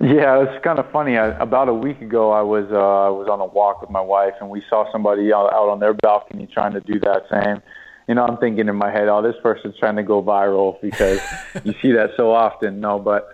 Yeah, 0.00 0.42
it's 0.44 0.62
kind 0.64 0.78
of 0.78 0.90
funny. 0.92 1.16
I, 1.16 1.28
about 1.40 1.68
a 1.68 1.74
week 1.74 2.00
ago, 2.00 2.30
I 2.30 2.42
was 2.42 2.66
uh, 2.70 2.76
I 2.76 3.08
was 3.08 3.28
on 3.28 3.40
a 3.40 3.46
walk 3.46 3.80
with 3.80 3.90
my 3.90 4.00
wife, 4.00 4.34
and 4.40 4.48
we 4.48 4.62
saw 4.68 4.90
somebody 4.92 5.32
out, 5.32 5.52
out 5.52 5.68
on 5.68 5.80
their 5.80 5.94
balcony 5.94 6.46
trying 6.52 6.72
to 6.74 6.80
do 6.80 7.00
that 7.00 7.22
same. 7.30 7.62
You 8.06 8.14
know, 8.14 8.24
I'm 8.24 8.36
thinking 8.36 8.68
in 8.68 8.76
my 8.76 8.90
head, 8.90 9.08
oh, 9.08 9.22
this 9.22 9.34
person's 9.42 9.76
trying 9.78 9.96
to 9.96 10.02
go 10.02 10.22
viral 10.22 10.80
because 10.80 11.20
you 11.64 11.74
see 11.82 11.92
that 11.92 12.10
so 12.16 12.32
often. 12.32 12.80
No, 12.80 12.98
but 12.98 13.28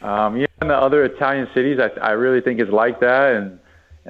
um, 0.00 0.36
yeah, 0.36 0.46
in 0.62 0.68
the 0.68 0.74
other 0.74 1.04
Italian 1.04 1.48
cities, 1.54 1.78
I, 1.78 1.88
I 2.00 2.10
really 2.12 2.40
think 2.40 2.60
it's 2.60 2.72
like 2.72 3.00
that, 3.00 3.34
and 3.34 3.58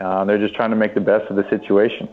uh, 0.01 0.25
they're 0.25 0.39
just 0.39 0.55
trying 0.55 0.71
to 0.71 0.77
make 0.77 0.95
the 0.95 1.01
best 1.01 1.29
of 1.31 1.37
the 1.37 1.49
situation. 1.51 2.09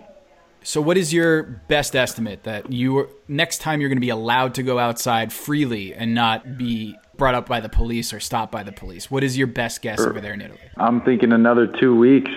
So, 0.64 0.82
what 0.82 0.98
is 0.98 1.14
your 1.14 1.44
best 1.44 1.96
estimate 1.96 2.44
that 2.44 2.72
you 2.72 3.10
next 3.28 3.60
time 3.60 3.82
you're 3.82 3.90
going 3.90 3.98
to 3.98 4.02
be 4.02 4.10
allowed 4.10 4.56
to 4.56 4.64
go 4.64 4.80
outside 4.80 5.34
freely 5.34 5.94
and 5.94 6.16
not 6.16 6.58
be 6.58 6.96
brought 7.18 7.36
up 7.36 7.48
by 7.48 7.60
the 7.60 7.70
police 7.70 8.14
or 8.14 8.20
stopped 8.20 8.52
by 8.52 8.64
the 8.64 8.72
police? 8.72 9.10
What 9.10 9.24
is 9.24 9.38
your 9.38 9.48
best 9.48 9.82
guess 9.82 10.00
over 10.00 10.20
there 10.20 10.34
in 10.34 10.42
Italy? 10.42 10.60
I'm 10.78 11.02
thinking 11.02 11.32
another 11.32 11.68
two 11.68 11.96
weeks. 11.96 12.32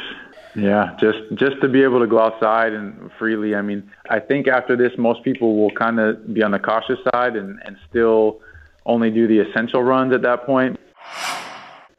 Yeah, 0.55 0.97
just 0.99 1.19
just 1.35 1.61
to 1.61 1.69
be 1.69 1.83
able 1.83 2.01
to 2.01 2.07
go 2.07 2.19
outside 2.19 2.73
and 2.73 3.11
freely. 3.19 3.55
I 3.55 3.61
mean, 3.61 3.91
I 4.09 4.21
think 4.21 4.49
after 4.49 4.75
this, 4.75 4.91
most 4.97 5.23
people 5.23 5.57
will 5.57 5.71
kind 5.73 6.01
of 6.01 6.33
be 6.33 6.43
on 6.43 6.51
the 6.51 6.59
cautious 6.59 6.99
side 7.13 7.37
and, 7.37 7.59
and 7.67 7.77
still 7.91 8.41
only 8.87 9.11
do 9.11 9.27
the 9.29 9.41
essential 9.41 9.83
runs 9.83 10.15
at 10.15 10.23
that 10.23 10.47
point. 10.47 10.81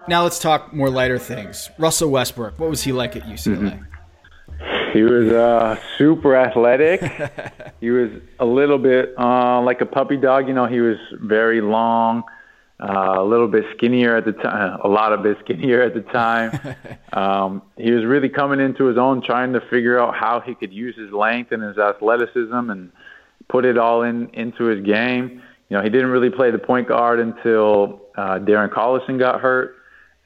Now 0.07 0.23
let's 0.23 0.39
talk 0.39 0.73
more 0.73 0.89
lighter 0.89 1.19
things. 1.19 1.69
Russell 1.77 2.09
Westbrook, 2.09 2.57
what 2.57 2.69
was 2.69 2.83
he 2.83 2.93
like 2.93 3.15
at 3.15 3.23
UCLA? 3.23 3.57
Mm-hmm. 3.57 4.93
He 4.93 5.03
was 5.03 5.31
uh, 5.31 5.79
super 5.97 6.35
athletic. 6.35 7.01
he 7.81 7.91
was 7.91 8.09
a 8.39 8.45
little 8.45 8.77
bit 8.77 9.13
uh, 9.19 9.61
like 9.61 9.81
a 9.81 9.85
puppy 9.85 10.17
dog. 10.17 10.47
You 10.47 10.53
know, 10.53 10.65
he 10.65 10.79
was 10.79 10.97
very 11.13 11.61
long, 11.61 12.23
uh, 12.79 13.15
a 13.17 13.23
little 13.23 13.47
bit 13.47 13.65
skinnier 13.75 14.15
at 14.15 14.25
the 14.25 14.33
time, 14.33 14.79
a 14.83 14.87
lot 14.87 15.13
of 15.13 15.23
bit 15.23 15.37
skinnier 15.43 15.81
at 15.81 15.93
the 15.93 16.01
time. 16.01 16.75
um, 17.13 17.61
he 17.77 17.91
was 17.91 18.05
really 18.05 18.29
coming 18.29 18.59
into 18.59 18.85
his 18.85 18.97
own, 18.97 19.21
trying 19.21 19.53
to 19.53 19.61
figure 19.61 19.99
out 19.99 20.15
how 20.15 20.39
he 20.39 20.53
could 20.53 20.71
use 20.71 20.95
his 20.95 21.11
length 21.11 21.51
and 21.51 21.63
his 21.63 21.77
athleticism 21.77 22.69
and 22.69 22.91
put 23.47 23.65
it 23.65 23.77
all 23.77 24.03
in 24.03 24.29
into 24.29 24.65
his 24.65 24.85
game. 24.85 25.41
You 25.69 25.77
know, 25.77 25.83
he 25.83 25.89
didn't 25.89 26.09
really 26.09 26.29
play 26.29 26.51
the 26.51 26.59
point 26.59 26.87
guard 26.87 27.19
until 27.19 28.01
uh, 28.15 28.39
Darren 28.39 28.69
Collison 28.69 29.19
got 29.19 29.41
hurt, 29.41 29.75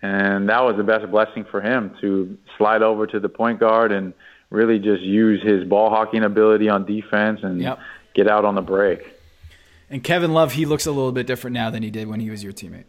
and 0.02 0.50
that 0.50 0.64
was 0.64 0.76
the 0.78 0.84
best 0.84 1.10
blessing 1.10 1.46
for 1.50 1.62
him 1.62 1.96
to 2.02 2.38
slide 2.58 2.84
over 2.84 3.08
to 3.08 3.20
the 3.20 3.30
point 3.30 3.60
guard 3.60 3.92
and 3.92 4.14
really 4.50 4.78
just 4.78 5.02
use 5.02 5.42
his 5.42 5.64
ball 5.64 5.90
hawking 5.90 6.24
ability 6.24 6.70
on 6.70 6.86
defense 6.86 7.40
and 7.42 7.62
yep. 7.62 7.80
get 8.14 8.28
out 8.28 8.46
on 8.46 8.56
the 8.56 8.62
break. 8.62 9.00
And 9.92 10.02
Kevin 10.02 10.34
Love, 10.34 10.54
he 10.54 10.66
looks 10.66 10.86
a 10.86 10.92
little 10.92 11.12
bit 11.12 11.28
different 11.28 11.54
now 11.54 11.70
than 11.70 11.84
he 11.84 11.92
did 11.92 12.08
when 12.08 12.22
he 12.22 12.30
was 12.30 12.42
your 12.42 12.54
teammate. 12.54 12.86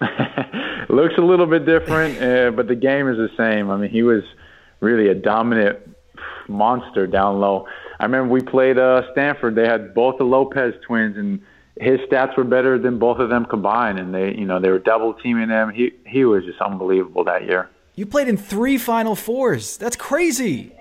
looks 0.88 1.14
a 1.18 1.20
little 1.20 1.46
bit 1.46 1.66
different, 1.66 2.16
uh, 2.22 2.52
but 2.52 2.68
the 2.68 2.76
game 2.76 3.08
is 3.08 3.16
the 3.16 3.28
same. 3.36 3.70
I 3.70 3.76
mean, 3.76 3.90
he 3.90 4.04
was 4.04 4.22
really 4.80 5.08
a 5.08 5.14
dominant 5.14 5.78
monster 6.46 7.08
down 7.08 7.40
low. 7.40 7.66
I 7.98 8.04
remember 8.04 8.32
we 8.32 8.40
played 8.40 8.78
uh, 8.78 9.02
Stanford. 9.10 9.56
They 9.56 9.66
had 9.66 9.94
both 9.94 10.18
the 10.18 10.24
Lopez 10.24 10.74
twins, 10.86 11.16
and 11.16 11.40
his 11.80 11.98
stats 12.08 12.36
were 12.36 12.44
better 12.44 12.78
than 12.78 13.00
both 13.00 13.18
of 13.18 13.30
them 13.30 13.44
combined. 13.44 13.98
And 13.98 14.14
they, 14.14 14.32
you 14.36 14.46
know, 14.46 14.60
they 14.60 14.70
were 14.70 14.78
double 14.78 15.14
teaming 15.14 15.48
him. 15.48 15.70
He 15.70 15.90
he 16.06 16.24
was 16.24 16.44
just 16.44 16.60
unbelievable 16.60 17.24
that 17.24 17.44
year. 17.46 17.68
You 17.96 18.06
played 18.06 18.28
in 18.28 18.36
three 18.36 18.78
Final 18.78 19.16
Fours. 19.16 19.76
That's 19.76 19.96
crazy. 19.96 20.72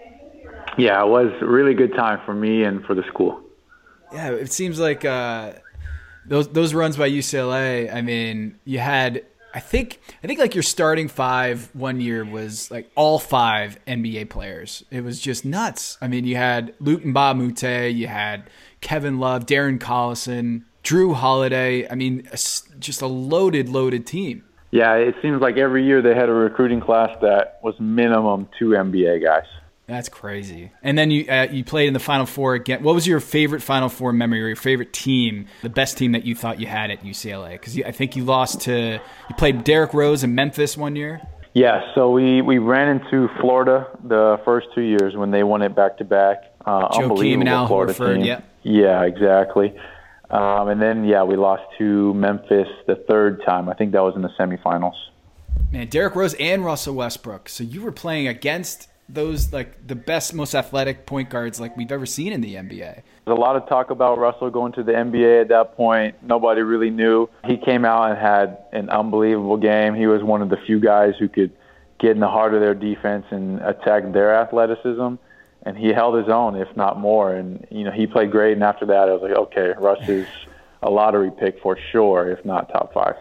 Yeah, 0.78 1.04
it 1.04 1.08
was 1.08 1.34
a 1.42 1.48
really 1.48 1.74
good 1.74 1.96
time 1.96 2.22
for 2.24 2.36
me 2.36 2.64
and 2.64 2.86
for 2.86 2.94
the 2.94 3.04
school. 3.08 3.42
Yeah, 4.14 4.32
it 4.32 4.52
seems 4.52 4.80
like 4.80 5.06
uh, 5.06 5.54
those 6.26 6.48
those 6.50 6.74
runs 6.74 6.98
by 6.98 7.10
UCLA. 7.10 7.94
I 7.94 8.02
mean, 8.02 8.60
you 8.66 8.80
had 8.80 9.24
I 9.54 9.60
think 9.60 10.00
I 10.24 10.28
think 10.28 10.40
like 10.40 10.54
your 10.56 10.64
starting 10.64 11.08
five 11.08 11.70
one 11.74 12.00
year 12.00 12.24
was 12.24 12.70
like 12.70 12.92
all 12.96 13.18
five 13.18 13.80
NBA 13.88 14.30
players. 14.30 14.84
It 14.92 15.04
was 15.04 15.20
just 15.20 15.46
nuts. 15.46 15.98
I 16.02 16.08
mean, 16.08 16.26
you 16.26 16.36
had 16.36 16.74
Luke 16.80 17.04
Moute, 17.04 17.94
you 17.94 18.08
had 18.08 18.50
Kevin 18.82 19.20
Love, 19.20 19.46
Darren 19.46 19.80
Collison, 19.80 20.64
Jrue 20.84 21.16
Holiday. 21.16 21.90
I 21.90 21.96
mean, 21.96 22.28
just 22.32 23.02
a 23.02 23.08
loaded, 23.08 23.68
loaded 23.68 24.06
team. 24.06 24.44
Yeah, 24.72 24.94
it 24.96 25.16
seems 25.22 25.42
like 25.42 25.58
every 25.58 25.86
year 25.86 26.02
they 26.02 26.14
had 26.14 26.30
a 26.30 26.34
recruiting 26.34 26.82
class 26.82 27.10
that 27.22 27.60
was 27.64 27.74
minimum 27.80 28.50
two 28.60 28.70
NBA 28.70 29.24
guys. 29.24 29.48
That's 29.88 30.10
crazy. 30.10 30.72
And 30.84 30.98
then 30.98 31.12
you 31.12 31.26
uh, 31.30 31.48
you 31.50 31.64
played 31.64 31.88
in 31.88 31.94
the 31.94 32.00
Final 32.00 32.26
Four 32.26 32.56
again. 32.56 32.84
What 32.84 32.94
was 32.94 33.08
your 33.08 33.22
favorite 33.22 33.62
Final 33.62 33.88
Four 33.88 34.12
memory 34.12 34.44
or 34.44 34.48
your 34.48 34.58
favorite 34.58 34.92
team, 34.92 35.48
the 35.62 35.70
best 35.70 35.98
team 35.98 36.12
that 36.12 36.26
you 36.26 36.36
thought 36.36 36.60
you 36.60 36.68
had 36.68 36.92
at 36.92 37.04
UCLA? 37.04 37.54
Because 37.54 37.80
I 37.80 37.92
think 37.92 38.18
you 38.18 38.26
lost 38.26 38.62
to 38.62 39.00
you 39.30 39.36
played 39.38 39.64
Derrick 39.64 39.94
Rose 39.94 40.24
in 40.24 40.36
Memphis 40.36 40.76
one 40.76 40.96
year. 40.98 41.22
Yeah, 41.54 41.82
so 41.96 42.12
we, 42.12 42.44
we 42.44 42.60
ran 42.60 43.00
into 43.00 43.30
Florida 43.42 43.88
the 44.04 44.40
first 44.46 44.68
two 44.76 44.82
years 44.82 45.16
when 45.16 45.32
they 45.32 45.42
won 45.42 45.64
it 45.64 45.74
back 45.74 45.98
to 45.98 46.04
back. 46.04 46.54
Uh, 46.64 46.88
and 46.92 47.50
Al 47.50 47.68
Florida 47.68 47.94
Horford, 47.94 48.18
team. 48.18 48.26
yeah. 48.26 48.42
Yeah, 48.62 49.04
exactly. 49.04 49.74
Um, 50.30 50.68
and 50.68 50.82
then 50.82 51.06
yeah, 51.06 51.24
we 51.24 51.36
lost 51.36 51.64
to 51.78 52.14
Memphis 52.14 52.68
the 52.86 52.96
third 52.96 53.42
time. 53.44 53.70
I 53.70 53.74
think 53.74 53.94
that 53.94 54.04
was 54.04 54.16
in 54.16 54.22
the 54.22 54.30
semifinals. 54.40 54.94
Man, 55.72 55.88
Derrick 55.88 56.16
Rose 56.16 56.36
and 56.36 56.64
Russell 56.64 56.94
Westbrook. 56.94 57.50
So 57.50 57.64
you 57.64 57.82
were 57.82 57.92
playing 57.92 58.28
against 58.28 58.88
those 59.10 59.54
like 59.54 59.88
the 59.88 59.96
best, 59.96 60.34
most 60.34 60.54
athletic 60.54 61.06
point 61.06 61.30
guards 61.30 61.60
like 61.60 61.78
we've 61.78 61.92
ever 61.92 62.06
seen 62.06 62.34
in 62.34 62.42
the 62.42 62.56
NBA. 62.56 62.78
There's 62.78 63.04
a 63.28 63.34
lot 63.34 63.56
of 63.56 63.68
talk 63.68 63.90
about 63.90 64.18
Russell 64.18 64.50
going 64.50 64.74
to 64.74 64.84
the 64.84 64.92
NBA 64.92 65.42
at 65.42 65.48
that 65.50 65.76
point. 65.76 66.16
Nobody 66.24 66.62
really 66.62 66.90
knew. 66.90 67.30
He 67.46 67.58
came 67.58 67.86
out 67.86 68.12
and 68.12 68.20
had 68.20 68.58
an 68.74 68.90
unbelievable 68.90 69.58
game. 69.58 69.96
He 69.96 70.08
was 70.08 70.24
one 70.24 70.42
of 70.42 70.50
the 70.50 70.58
few 70.66 70.80
guys 70.80 71.14
who 71.20 71.30
could 71.30 71.52
get 72.00 72.12
in 72.12 72.20
the 72.20 72.28
heart 72.28 72.54
of 72.54 72.62
their 72.62 72.76
defense 72.76 73.26
and 73.32 73.60
attack 73.62 74.12
their 74.12 74.36
athleticism. 74.36 75.16
And 75.64 75.78
he 75.78 75.90
held 75.90 76.16
his 76.16 76.30
own, 76.30 76.56
if 76.56 76.76
not 76.76 77.00
more. 77.00 77.34
And 77.34 77.66
you 77.72 77.84
know, 77.84 77.92
he 77.92 78.08
played 78.08 78.32
great. 78.32 78.54
And 78.54 78.64
after 78.64 78.86
that, 78.86 79.10
I 79.10 79.14
was 79.14 79.22
like, 79.22 79.32
okay, 79.32 79.74
Russ 79.78 80.08
is 80.08 80.28
a 80.82 80.90
lottery 80.90 81.32
pick 81.32 81.62
for 81.62 81.78
sure, 81.92 82.30
if 82.30 82.44
not 82.46 82.70
top 82.70 82.94
five. 82.94 83.16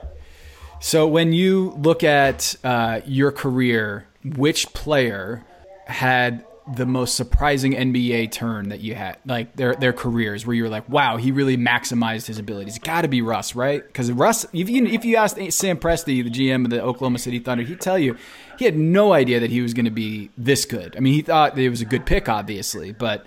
So 0.81 1.07
when 1.07 1.33
you 1.33 1.71
look 1.79 2.05
at 2.05 2.55
uh, 2.63 3.01
your 3.07 3.33
career, 3.33 4.07
which 4.23 4.73
player 4.75 5.45
had 5.87 6.45
the 6.75 6.87
most 6.87 7.15
surprising 7.15 7.75
NBA 7.75 8.33
turn 8.33 8.71
that 8.71 8.81
you 8.81 8.95
had, 8.97 9.19
like 9.25 9.55
their 9.55 9.75
their 9.77 9.93
careers, 9.93 10.45
where 10.45 10.55
you're 10.55 10.69
like, 10.69 10.89
wow, 10.89 11.17
he 11.17 11.31
really 11.31 11.57
maximized 11.57 12.27
his 12.27 12.39
abilities. 12.39 12.79
Got 12.79 13.03
to 13.03 13.09
be 13.09 13.23
Russ, 13.23 13.55
right? 13.55 13.87
Because 13.87 14.11
Russ, 14.11 14.45
if 14.53 14.69
you 14.69 14.85
if 14.87 15.05
you 15.05 15.17
asked 15.17 15.37
Sam 15.53 15.79
Presti, 15.79 16.25
the 16.25 16.31
GM 16.31 16.65
of 16.65 16.71
the 16.71 16.83
Oklahoma 16.83 17.19
City 17.19 17.39
Thunder, 17.39 17.63
he'd 17.63 17.81
tell 17.81 17.99
you 17.99 18.17
he 18.59 18.65
had 18.65 18.77
no 18.77 19.13
idea 19.13 19.39
that 19.39 19.51
he 19.51 19.61
was 19.61 19.75
going 19.75 19.85
to 19.85 19.93
be 19.93 20.31
this 20.37 20.65
good. 20.65 20.97
I 20.97 21.01
mean, 21.01 21.15
he 21.15 21.23
thought 21.23 21.57
it 21.57 21.71
was 21.71 21.81
a 21.81 21.85
good 21.85 22.05
pick, 22.05 22.29
obviously, 22.29 22.93
but 22.93 23.25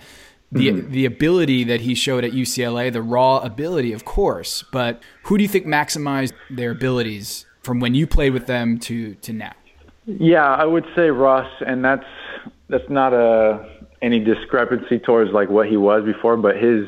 the 0.52 0.68
mm-hmm. 0.68 0.92
the 0.92 1.06
ability 1.06 1.64
that 1.64 1.80
he 1.80 1.94
showed 1.94 2.24
at 2.24 2.32
UCLA, 2.32 2.92
the 2.92 3.02
raw 3.02 3.38
ability, 3.38 3.94
of 3.94 4.04
course. 4.04 4.64
But 4.70 5.02
who 5.24 5.38
do 5.38 5.42
you 5.42 5.48
think 5.48 5.66
maximized 5.66 6.32
their 6.50 6.72
abilities 6.72 7.46
from 7.62 7.80
when 7.80 7.94
you 7.94 8.06
played 8.06 8.34
with 8.34 8.46
them 8.46 8.78
to 8.80 9.14
to 9.14 9.32
now? 9.32 9.54
Yeah, 10.06 10.46
I 10.46 10.64
would 10.64 10.86
say 10.96 11.10
Russ, 11.10 11.48
and 11.66 11.84
that's 11.84 12.06
that's 12.70 12.88
not 12.88 13.12
a 13.12 13.68
any 14.00 14.20
discrepancy 14.20 14.98
towards 14.98 15.32
like 15.32 15.50
what 15.50 15.68
he 15.68 15.76
was 15.76 16.04
before, 16.04 16.36
but 16.36 16.56
his 16.56 16.86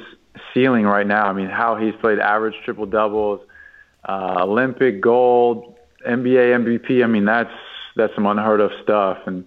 ceiling 0.54 0.86
right 0.86 1.06
now. 1.06 1.26
I 1.26 1.32
mean, 1.32 1.48
how 1.48 1.76
he's 1.76 1.94
played 2.00 2.18
average 2.18 2.54
triple 2.64 2.86
doubles, 2.86 3.40
uh, 4.08 4.36
Olympic 4.40 5.00
gold, 5.00 5.76
NBA 6.06 6.64
MVP. 6.64 7.04
I 7.04 7.06
mean, 7.06 7.24
that's 7.24 7.52
that's 7.96 8.14
some 8.14 8.26
unheard 8.26 8.60
of 8.60 8.70
stuff, 8.82 9.18
and 9.26 9.44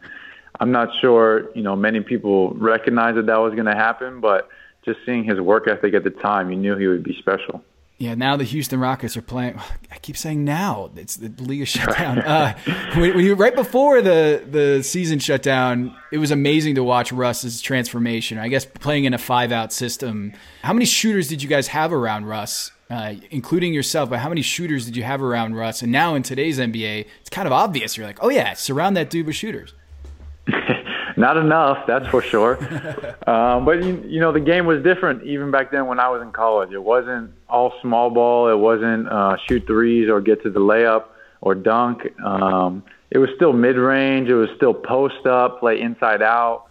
I'm 0.59 0.71
not 0.71 0.89
sure 0.99 1.49
you 1.55 1.63
know 1.63 1.75
many 1.75 2.01
people 2.01 2.51
recognize 2.51 3.15
that 3.15 3.25
that 3.25 3.37
was 3.37 3.53
going 3.53 3.65
to 3.65 3.75
happen, 3.75 4.19
but 4.19 4.49
just 4.83 4.99
seeing 5.05 5.23
his 5.23 5.39
work 5.39 5.67
ethic 5.67 5.93
at 5.95 6.03
the 6.03 6.11
time, 6.11 6.51
you 6.51 6.57
knew 6.57 6.75
he 6.77 6.87
would 6.87 7.03
be 7.03 7.15
special. 7.17 7.63
Yeah, 7.97 8.13
now 8.13 8.35
the 8.35 8.43
Houston 8.43 8.79
Rockets 8.79 9.15
are 9.15 9.21
playing. 9.21 9.57
I 9.91 9.97
keep 9.99 10.17
saying 10.17 10.43
now. 10.43 10.91
It's 10.95 11.15
the 11.15 11.29
league 11.41 11.61
is 11.61 11.69
shut 11.69 11.97
down. 11.97 12.15
Uh, 12.25 12.53
when, 12.95 13.15
when 13.15 13.25
you, 13.25 13.35
right 13.35 13.55
before 13.55 14.01
the 14.01 14.43
the 14.49 14.81
season 14.83 15.19
shut 15.19 15.43
down, 15.43 15.95
it 16.11 16.17
was 16.17 16.31
amazing 16.31 16.75
to 16.75 16.83
watch 16.83 17.11
Russ's 17.11 17.61
transformation. 17.61 18.37
I 18.37 18.47
guess 18.47 18.65
playing 18.65 19.05
in 19.05 19.13
a 19.13 19.17
five 19.17 19.51
out 19.51 19.71
system. 19.71 20.33
How 20.63 20.73
many 20.73 20.85
shooters 20.85 21.27
did 21.27 21.43
you 21.43 21.49
guys 21.49 21.67
have 21.67 21.93
around 21.93 22.25
Russ, 22.25 22.71
uh, 22.89 23.15
including 23.31 23.73
yourself? 23.73 24.09
But 24.09 24.19
how 24.19 24.29
many 24.29 24.41
shooters 24.41 24.85
did 24.85 24.97
you 24.97 25.03
have 25.03 25.21
around 25.21 25.55
Russ? 25.55 25.81
And 25.81 25.91
now 25.91 26.15
in 26.15 26.23
today's 26.23 26.57
NBA, 26.57 27.05
it's 27.21 27.29
kind 27.29 27.47
of 27.47 27.53
obvious. 27.53 27.95
You're 27.95 28.07
like, 28.07 28.23
oh 28.23 28.29
yeah, 28.29 28.53
surround 28.53 28.97
that 28.97 29.09
dude 29.09 29.27
with 29.27 29.35
shooters. 29.35 29.73
Not 31.17 31.37
enough, 31.37 31.87
that's 31.87 32.07
for 32.07 32.21
sure. 32.21 32.57
um, 33.27 33.65
but 33.65 33.83
you, 33.83 34.03
you 34.05 34.19
know, 34.19 34.31
the 34.31 34.39
game 34.39 34.65
was 34.65 34.83
different 34.83 35.23
even 35.23 35.51
back 35.51 35.71
then 35.71 35.87
when 35.87 35.99
I 35.99 36.09
was 36.09 36.21
in 36.21 36.31
college. 36.31 36.71
It 36.71 36.83
wasn't 36.83 37.31
all 37.49 37.73
small 37.81 38.09
ball. 38.09 38.49
It 38.49 38.57
wasn't 38.57 39.07
uh, 39.07 39.37
shoot 39.47 39.65
threes 39.65 40.09
or 40.09 40.21
get 40.21 40.43
to 40.43 40.49
the 40.49 40.59
layup 40.59 41.05
or 41.41 41.55
dunk. 41.55 42.01
Um, 42.21 42.83
it 43.11 43.17
was 43.17 43.29
still 43.35 43.53
mid 43.53 43.77
range. 43.77 44.29
It 44.29 44.35
was 44.35 44.49
still 44.57 44.73
post 44.73 45.25
up, 45.25 45.59
play 45.59 45.79
inside 45.79 46.21
out. 46.21 46.65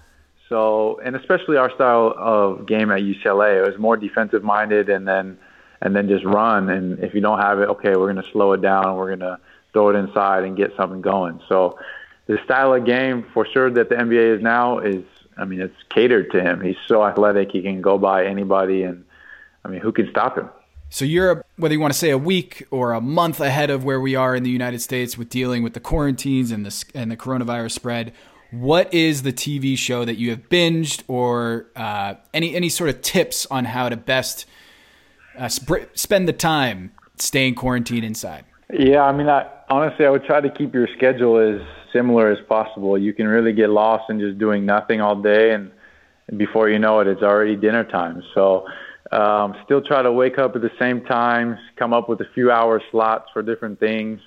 So, 0.49 1.01
and 1.03 1.17
especially 1.17 1.57
our 1.57 1.71
style 1.75 2.15
of 2.17 2.67
game 2.67 2.91
at 2.91 3.01
UCLA, 3.01 3.65
it 3.65 3.71
was 3.71 3.79
more 3.79 3.97
defensive 3.97 4.45
minded, 4.45 4.91
and 4.91 5.09
then 5.09 5.39
and 5.81 5.97
then 5.97 6.09
just 6.09 6.25
run. 6.25 6.69
And 6.69 6.99
if 7.01 7.15
you 7.15 7.21
don't 7.21 7.41
have 7.41 7.61
it, 7.61 7.69
okay, 7.71 7.91
we're 7.97 8.13
going 8.13 8.23
to 8.23 8.31
slow 8.31 8.53
it 8.53 8.61
down. 8.61 8.97
We're 8.97 9.17
going 9.17 9.21
to 9.21 9.39
throw 9.73 9.89
it 9.89 9.97
inside 9.97 10.45
and 10.45 10.57
get 10.57 10.73
something 10.77 11.01
going. 11.01 11.41
So 11.49 11.79
the 12.27 12.39
style 12.45 12.75
of 12.75 12.87
game 12.87 13.27
for 13.35 13.47
sure 13.47 13.71
that 13.71 13.89
the 13.89 13.95
NBA 13.95 14.37
is 14.37 14.43
now 14.43 14.79
is, 14.79 15.05
I 15.37 15.45
mean, 15.45 15.61
it's 15.61 15.77
catered 15.91 16.31
to 16.33 16.41
him. 16.41 16.61
He's 16.61 16.77
so 16.87 17.05
athletic; 17.05 17.51
he 17.53 17.63
can 17.63 17.81
go 17.81 17.99
by 17.99 18.27
anybody, 18.27 18.83
and 18.83 19.05
I 19.65 19.69
mean, 19.69 19.81
who 19.81 19.93
can 19.93 20.09
stop 20.11 20.39
him? 20.39 20.49
So 20.91 21.05
you're 21.05 21.45
whether 21.57 21.75
you 21.75 21.81
want 21.81 21.93
to 21.93 21.99
say 21.99 22.11
a 22.11 22.19
week 22.19 22.67
or 22.71 22.93
a 22.93 23.01
month 23.01 23.41
ahead 23.41 23.71
of 23.71 23.85
where 23.85 24.01
we 24.01 24.15
are 24.15 24.37
in 24.37 24.43
the 24.43 24.51
United 24.51 24.81
States 24.81 25.19
with 25.19 25.29
dealing 25.29 25.63
with 25.63 25.75
the 25.75 25.81
quarantines 25.81 26.51
and 26.51 26.65
the 26.65 26.85
and 26.95 27.11
the 27.11 27.17
coronavirus 27.17 27.73
spread. 27.73 28.13
What 28.51 28.95
is 28.95 29.23
the 29.23 29.33
TV 29.33 29.77
show 29.77 30.05
that 30.05 30.15
you 30.15 30.31
have 30.31 30.49
binged, 30.49 31.03
or 31.09 31.67
uh, 31.75 32.15
any 32.33 32.55
any 32.55 32.69
sort 32.69 32.91
of 32.91 33.03
tips 33.03 33.47
on 33.51 33.65
how 33.65 33.89
to 33.89 33.97
best 33.97 34.47
uh, 35.37 35.49
sp- 35.51 35.91
spend 35.95 36.29
the 36.29 36.33
time 36.33 36.93
staying 37.17 37.57
quarantined 37.57 38.05
inside? 38.05 38.45
Yeah, 38.73 39.03
I 39.03 39.13
mean, 39.13 39.29
I, 39.29 39.49
honestly, 39.69 40.07
I 40.07 40.11
would 40.11 40.25
try 40.25 40.41
to 40.41 40.51
keep 40.51 40.73
your 40.75 40.89
schedule 40.97 41.39
as 41.39 41.61
similar 41.95 42.31
as 42.31 42.39
possible. 42.47 42.99
You 42.99 43.15
can 43.15 43.27
really 43.27 43.55
get 43.55 43.71
lost 43.71 44.11
in 44.11 44.21
just 44.21 44.39
doing 44.39 44.67
nothing 44.67 45.01
all 45.01 45.17
day, 45.17 45.53
and, 45.53 45.71
before 46.39 46.71
you 46.71 46.79
know 46.79 47.01
it, 47.01 47.07
it's 47.07 47.23
already 47.23 47.55
dinner 47.55 47.85
time. 47.85 48.23
So, 48.35 48.67
um, 49.13 49.55
still 49.67 49.83
try 49.83 50.01
to 50.01 50.11
wake 50.11 50.39
up 50.39 50.57
at 50.57 50.63
the 50.63 50.73
same 50.79 51.05
times, 51.05 51.59
come 51.77 51.93
up 51.93 52.09
with 52.09 52.19
a 52.23 52.29
few 52.35 52.51
hour 52.51 52.83
slots 52.91 53.29
for 53.33 53.43
different 53.43 53.79
things. 53.79 54.21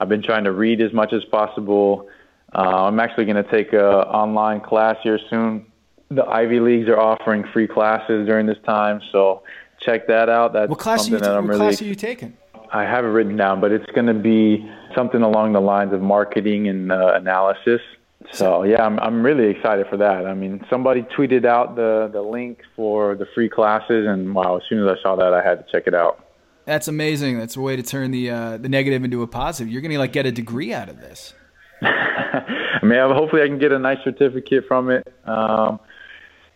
I've 0.00 0.08
been 0.08 0.22
trying 0.22 0.42
to 0.44 0.52
read 0.52 0.80
as 0.80 0.92
much 0.92 1.12
as 1.12 1.24
possible. 1.24 2.08
Uh, 2.52 2.86
I'm 2.86 2.98
actually 2.98 3.26
going 3.26 3.42
to 3.42 3.48
take 3.48 3.72
a 3.72 4.08
online 4.08 4.60
class 4.60 4.96
here 5.04 5.20
soon. 5.30 5.66
The 6.10 6.24
Ivy 6.24 6.58
Leagues 6.58 6.88
are 6.88 6.98
offering 6.98 7.44
free 7.52 7.68
classes 7.68 8.26
during 8.26 8.46
this 8.46 8.58
time, 8.64 9.00
so 9.12 9.42
check 9.80 10.08
that 10.08 10.28
out. 10.28 10.52
That's 10.52 10.68
what 10.68 10.80
class 10.80 11.02
something 11.02 11.14
are 11.14 11.16
you, 11.18 11.30
that 11.30 11.36
I'm 11.36 11.44
what 11.44 11.50
really. 11.50 11.66
class 11.66 11.82
are 11.82 11.84
you 11.84 11.94
taking? 11.94 12.36
I 12.72 12.82
have 12.82 13.04
it 13.04 13.08
written 13.08 13.36
down, 13.36 13.60
but 13.60 13.72
it's 13.72 13.86
going 13.92 14.06
to 14.06 14.14
be 14.14 14.70
something 14.94 15.22
along 15.22 15.52
the 15.52 15.60
lines 15.60 15.92
of 15.92 16.00
marketing 16.00 16.68
and 16.68 16.92
uh, 16.92 17.12
analysis. 17.14 17.80
So 18.32 18.64
yeah, 18.64 18.84
I'm 18.84 18.98
I'm 19.00 19.22
really 19.22 19.48
excited 19.50 19.86
for 19.88 19.96
that. 19.98 20.26
I 20.26 20.34
mean, 20.34 20.64
somebody 20.68 21.02
tweeted 21.02 21.44
out 21.44 21.76
the 21.76 22.08
the 22.12 22.22
link 22.22 22.60
for 22.74 23.14
the 23.14 23.26
free 23.34 23.48
classes, 23.48 24.06
and 24.08 24.34
wow, 24.34 24.56
as 24.56 24.62
soon 24.68 24.86
as 24.86 24.96
I 24.98 25.02
saw 25.02 25.16
that, 25.16 25.32
I 25.32 25.42
had 25.42 25.64
to 25.64 25.72
check 25.72 25.86
it 25.86 25.94
out. 25.94 26.24
That's 26.64 26.88
amazing. 26.88 27.38
That's 27.38 27.56
a 27.56 27.60
way 27.60 27.76
to 27.76 27.82
turn 27.82 28.10
the 28.10 28.30
uh, 28.30 28.56
the 28.56 28.68
negative 28.68 29.04
into 29.04 29.22
a 29.22 29.26
positive. 29.26 29.72
You're 29.72 29.82
gonna 29.82 29.98
like 29.98 30.12
get 30.12 30.26
a 30.26 30.32
degree 30.32 30.74
out 30.74 30.88
of 30.88 31.00
this. 31.00 31.34
I 31.82 32.80
mean, 32.82 32.98
hopefully 32.98 33.42
I 33.42 33.46
can 33.46 33.58
get 33.58 33.70
a 33.70 33.78
nice 33.78 33.98
certificate 34.02 34.64
from 34.66 34.90
it. 34.90 35.06
Um, 35.24 35.78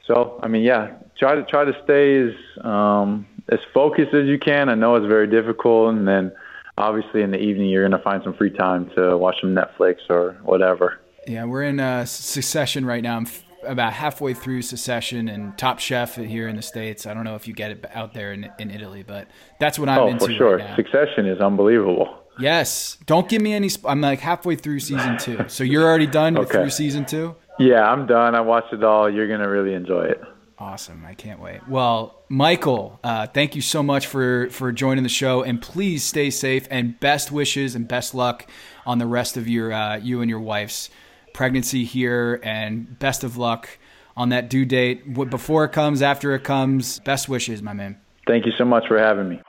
So 0.07 0.40
I 0.42 0.49
mean, 0.49 0.62
yeah, 0.62 0.94
try 1.18 1.37
to 1.37 1.44
try 1.44 1.64
to 1.64 1.73
stay 1.85 2.18
as 2.18 2.64
um, 2.64 3.27
as 3.51 3.59
focused 3.75 4.15
as 4.15 4.27
you 4.27 4.39
can. 4.39 4.69
I 4.69 4.75
know 4.75 4.95
it's 4.97 5.07
very 5.07 5.27
difficult, 5.27 5.95
and 5.95 6.07
then 6.07 6.33
obviously 6.79 7.23
in 7.23 7.31
the 7.31 7.39
evening 7.39 7.69
you're 7.69 7.87
going 7.87 7.99
to 7.99 8.03
find 8.03 8.23
some 8.23 8.35
free 8.35 8.51
time 8.51 8.91
to 8.97 9.17
watch 9.17 9.37
some 9.41 9.55
Netflix 9.55 9.97
or 10.09 10.39
whatever. 10.43 10.99
Yeah, 11.27 11.45
we're 11.45 11.65
in 11.65 11.81
uh, 11.81 12.05
Succession 12.07 12.87
right 12.87 13.03
now. 13.03 13.17
I'm 13.17 13.27
f- 13.27 13.45
about 13.65 13.93
halfway 13.93 14.33
through 14.33 14.63
Succession 14.63 15.29
and 15.29 15.57
Top 15.59 15.79
Chef 15.79 16.17
here 16.17 16.49
in 16.49 16.57
the 16.57 16.63
states. 16.63 17.07
I 17.07 17.13
don't 17.13 17.25
know 17.25 17.35
if 17.35 17.47
you 17.47 17.53
get 17.53 17.71
it 17.73 17.85
out 17.93 18.15
there 18.15 18.33
in, 18.33 18.51
in 18.59 18.71
Italy, 18.71 19.03
but 19.03 19.29
that's 19.59 19.79
what 19.79 19.89
I'm 19.89 19.99
oh, 19.99 20.09
into. 20.09 20.27
for 20.27 20.33
sure. 20.33 20.57
Right 20.57 20.77
Succession 20.77 21.27
is 21.27 21.41
unbelievable. 21.41 22.17
Yes. 22.39 22.97
Don't 23.05 23.29
give 23.29 23.43
me 23.43 23.53
any. 23.53 23.69
Sp- 23.69 23.85
I'm 23.87 24.01
like 24.01 24.21
halfway 24.21 24.57
through 24.57 24.81
season 24.81 25.19
two. 25.19 25.45
So 25.49 25.63
you're 25.63 25.85
already 25.85 26.07
done 26.07 26.39
Okay. 26.39 26.53
through 26.53 26.71
season 26.71 27.05
two? 27.05 27.37
Yeah, 27.59 27.83
I'm 27.83 28.07
done. 28.07 28.35
I 28.35 28.41
watched 28.41 28.73
it 28.73 28.83
all. 28.83 29.11
You're 29.11 29.29
going 29.29 29.41
to 29.41 29.49
really 29.49 29.75
enjoy 29.75 30.05
it. 30.05 30.23
Awesome. 30.61 31.07
I 31.07 31.14
can't 31.14 31.40
wait. 31.40 31.66
Well, 31.66 32.23
Michael, 32.29 33.01
uh, 33.03 33.27
thank 33.29 33.57
you 33.57 33.62
so 33.62 33.83
much 33.83 34.07
for, 34.07 34.51
for 34.51 34.73
joining 34.73 35.03
the 35.05 35.09
show. 35.09 35.42
And 35.42 35.61
please 35.61 36.05
stay 36.05 36.29
safe 36.29 36.68
and 36.70 37.01
best 37.01 37.33
wishes 37.33 37.75
and 37.75 37.88
best 37.88 38.14
luck 38.14 38.46
on 38.85 38.99
the 38.99 39.07
rest 39.07 39.38
of 39.38 39.49
your 39.49 39.73
uh, 39.73 39.96
you 39.96 40.20
and 40.20 40.29
your 40.29 40.40
wife's 40.40 40.90
pregnancy 41.33 41.85
here. 41.87 42.40
And 42.44 42.99
best 42.99 43.25
of 43.25 43.38
luck 43.38 43.70
on 44.18 44.29
that 44.29 44.51
due 44.51 44.66
date. 44.66 45.07
What- 45.09 45.31
Before 45.31 45.64
it 45.64 45.70
comes, 45.73 46.03
after 46.03 46.35
it 46.35 46.44
comes, 46.44 46.99
best 47.01 47.27
wishes, 47.27 47.62
my 47.62 47.73
man. 47.73 47.99
Thank 48.27 48.44
you 48.44 48.53
so 48.59 48.66
much 48.66 48.87
for 48.87 48.99
having 48.99 49.31
me. 49.31 49.40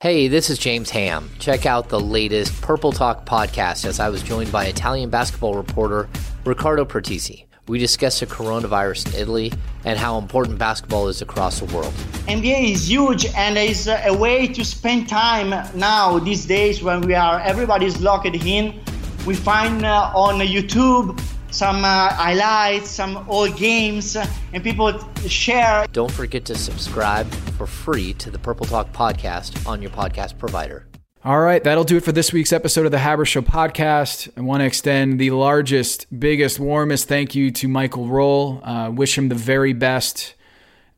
Hey, 0.00 0.28
this 0.28 0.48
is 0.48 0.58
James 0.58 0.90
Ham. 0.90 1.28
Check 1.40 1.66
out 1.66 1.88
the 1.88 1.98
latest 1.98 2.60
Purple 2.62 2.92
Talk 2.92 3.26
podcast 3.26 3.84
as 3.84 3.98
I 3.98 4.10
was 4.10 4.22
joined 4.22 4.52
by 4.52 4.66
Italian 4.66 5.10
basketball 5.10 5.54
reporter 5.54 6.08
Riccardo 6.44 6.84
Pratesi. 6.84 7.46
We 7.66 7.78
discussed 7.78 8.20
the 8.20 8.26
coronavirus 8.26 9.14
in 9.14 9.20
Italy 9.20 9.52
and 9.84 9.98
how 9.98 10.18
important 10.18 10.58
basketball 10.58 11.08
is 11.08 11.22
across 11.22 11.60
the 11.60 11.66
world. 11.74 11.94
NBA 12.26 12.72
is 12.72 12.90
huge 12.90 13.24
and 13.34 13.56
is 13.56 13.88
a 13.88 14.12
way 14.12 14.46
to 14.48 14.64
spend 14.64 15.08
time 15.08 15.50
now 15.74 16.18
these 16.18 16.44
days 16.44 16.82
when 16.82 17.00
we 17.00 17.14
are 17.14 17.40
everybody's 17.40 18.00
locked 18.02 18.26
in. 18.26 18.80
We 19.26 19.34
find 19.34 19.84
uh, 19.84 20.12
on 20.14 20.40
YouTube 20.40 21.18
some 21.50 21.84
uh, 21.84 22.12
highlights, 22.12 22.90
some 22.90 23.24
old 23.30 23.56
games, 23.56 24.16
and 24.52 24.62
people 24.62 24.92
share. 25.26 25.86
Don't 25.92 26.10
forget 26.10 26.44
to 26.46 26.54
subscribe 26.56 27.32
for 27.56 27.66
free 27.66 28.12
to 28.14 28.30
the 28.30 28.38
Purple 28.38 28.66
Talk 28.66 28.92
podcast 28.92 29.66
on 29.66 29.80
your 29.80 29.92
podcast 29.92 30.36
provider. 30.36 30.86
All 31.26 31.40
right, 31.40 31.64
that'll 31.64 31.84
do 31.84 31.96
it 31.96 32.04
for 32.04 32.12
this 32.12 32.34
week's 32.34 32.52
episode 32.52 32.84
of 32.84 32.92
the 32.92 32.98
Haber 32.98 33.24
Show 33.24 33.40
podcast. 33.40 34.28
I 34.36 34.42
want 34.42 34.60
to 34.60 34.66
extend 34.66 35.18
the 35.18 35.30
largest, 35.30 36.06
biggest, 36.20 36.60
warmest 36.60 37.08
thank 37.08 37.34
you 37.34 37.50
to 37.52 37.66
Michael 37.66 38.08
Roll. 38.08 38.62
Uh, 38.62 38.90
wish 38.90 39.16
him 39.16 39.30
the 39.30 39.34
very 39.34 39.72
best 39.72 40.34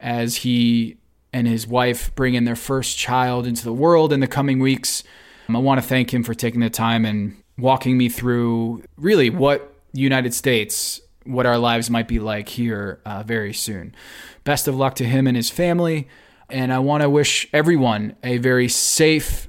as 0.01 0.39
he 0.39 0.97
and 1.33 1.47
his 1.47 1.69
wife 1.69 2.13
bring 2.17 2.35
in 2.35 2.45
their 2.45 2.57
first 2.57 2.99
child 2.99 3.47
into 3.47 3.63
the 3.63 3.73
world 3.73 4.13
in 4.13 4.19
the 4.19 4.27
coming 4.27 4.59
weeks. 4.59 5.05
Um, 5.49 5.55
I 5.55 5.61
want 5.61 5.81
to 5.81 5.87
thank 5.87 6.13
him 6.13 6.25
for 6.25 6.35
taking 6.35 6.59
the 6.59 6.71
time 6.71 7.05
and 7.05 7.41
walking 7.57 7.97
me 7.97 8.09
through 8.09 8.83
really 8.97 9.31
what 9.31 9.75
United 9.93 10.35
States, 10.35 11.01
what 11.23 11.47
our 11.47 11.57
lives 11.57 11.89
might 11.89 12.09
be 12.09 12.19
like 12.19 12.49
here 12.49 13.01
uh, 13.05 13.23
very 13.23 13.53
soon. 13.53 13.95
Best 14.43 14.67
of 14.67 14.75
luck 14.75 14.97
to 14.97 15.05
him 15.05 15.29
and 15.29 15.37
his 15.37 15.51
family. 15.51 16.09
And 16.51 16.73
I 16.73 16.81
want 16.81 17.03
to 17.03 17.11
wish 17.11 17.49
everyone 17.53 18.17
a 18.25 18.39
very 18.39 18.69
safe 18.69 19.47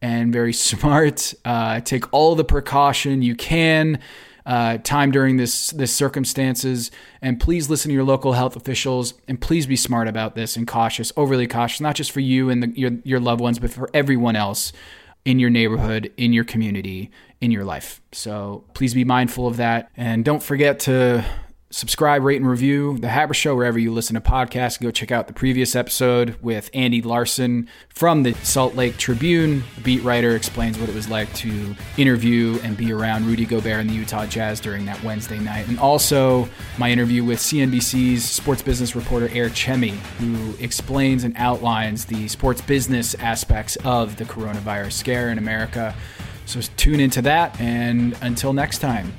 and 0.00 0.32
very 0.32 0.52
smart. 0.70 1.34
Uh, 1.44 1.80
take 1.80 2.12
all 2.12 2.34
the 2.34 2.44
precaution 2.44 3.22
you 3.22 3.34
can. 3.34 4.00
Uh, 4.44 4.78
time 4.78 5.10
during 5.10 5.38
this 5.38 5.70
this 5.70 5.92
circumstances, 5.92 6.92
and 7.20 7.40
please 7.40 7.68
listen 7.68 7.88
to 7.88 7.92
your 7.92 8.04
local 8.04 8.34
health 8.34 8.54
officials, 8.54 9.14
and 9.26 9.40
please 9.40 9.66
be 9.66 9.74
smart 9.74 10.06
about 10.06 10.36
this 10.36 10.56
and 10.56 10.68
cautious, 10.68 11.12
overly 11.16 11.48
cautious, 11.48 11.80
not 11.80 11.96
just 11.96 12.12
for 12.12 12.20
you 12.20 12.48
and 12.48 12.62
the, 12.62 12.68
your 12.80 12.92
your 13.02 13.18
loved 13.18 13.40
ones, 13.40 13.58
but 13.58 13.72
for 13.72 13.90
everyone 13.92 14.36
else 14.36 14.72
in 15.24 15.40
your 15.40 15.50
neighborhood, 15.50 16.12
in 16.16 16.32
your 16.32 16.44
community, 16.44 17.10
in 17.40 17.50
your 17.50 17.64
life. 17.64 18.00
So 18.12 18.62
please 18.72 18.94
be 18.94 19.04
mindful 19.04 19.48
of 19.48 19.56
that, 19.56 19.90
and 19.96 20.24
don't 20.24 20.40
forget 20.40 20.78
to 20.80 21.24
subscribe, 21.76 22.24
rate, 22.24 22.40
and 22.40 22.48
review 22.48 22.96
The 22.96 23.10
Haber 23.10 23.34
Show 23.34 23.54
wherever 23.54 23.78
you 23.78 23.92
listen 23.92 24.14
to 24.14 24.20
podcasts. 24.22 24.80
Go 24.80 24.90
check 24.90 25.10
out 25.10 25.26
the 25.26 25.34
previous 25.34 25.76
episode 25.76 26.34
with 26.40 26.70
Andy 26.72 27.02
Larsen 27.02 27.68
from 27.90 28.22
the 28.22 28.32
Salt 28.36 28.74
Lake 28.74 28.96
Tribune. 28.96 29.62
The 29.74 29.80
beat 29.82 30.02
writer 30.02 30.34
explains 30.34 30.78
what 30.78 30.88
it 30.88 30.94
was 30.94 31.10
like 31.10 31.30
to 31.34 31.76
interview 31.98 32.58
and 32.62 32.78
be 32.78 32.94
around 32.94 33.26
Rudy 33.26 33.44
Gobert 33.44 33.80
and 33.80 33.90
the 33.90 33.94
Utah 33.94 34.24
Jazz 34.24 34.58
during 34.58 34.86
that 34.86 35.04
Wednesday 35.04 35.38
night. 35.38 35.68
And 35.68 35.78
also 35.78 36.48
my 36.78 36.90
interview 36.90 37.22
with 37.22 37.40
CNBC's 37.40 38.24
sports 38.24 38.62
business 38.62 38.96
reporter 38.96 39.28
Eric 39.34 39.52
Chemi, 39.52 39.96
who 40.16 40.54
explains 40.64 41.24
and 41.24 41.34
outlines 41.36 42.06
the 42.06 42.26
sports 42.28 42.62
business 42.62 43.14
aspects 43.16 43.76
of 43.84 44.16
the 44.16 44.24
coronavirus 44.24 44.92
scare 44.92 45.28
in 45.28 45.36
America. 45.36 45.94
So 46.46 46.62
tune 46.78 47.00
into 47.00 47.20
that, 47.22 47.60
and 47.60 48.16
until 48.22 48.54
next 48.54 48.78
time, 48.78 49.12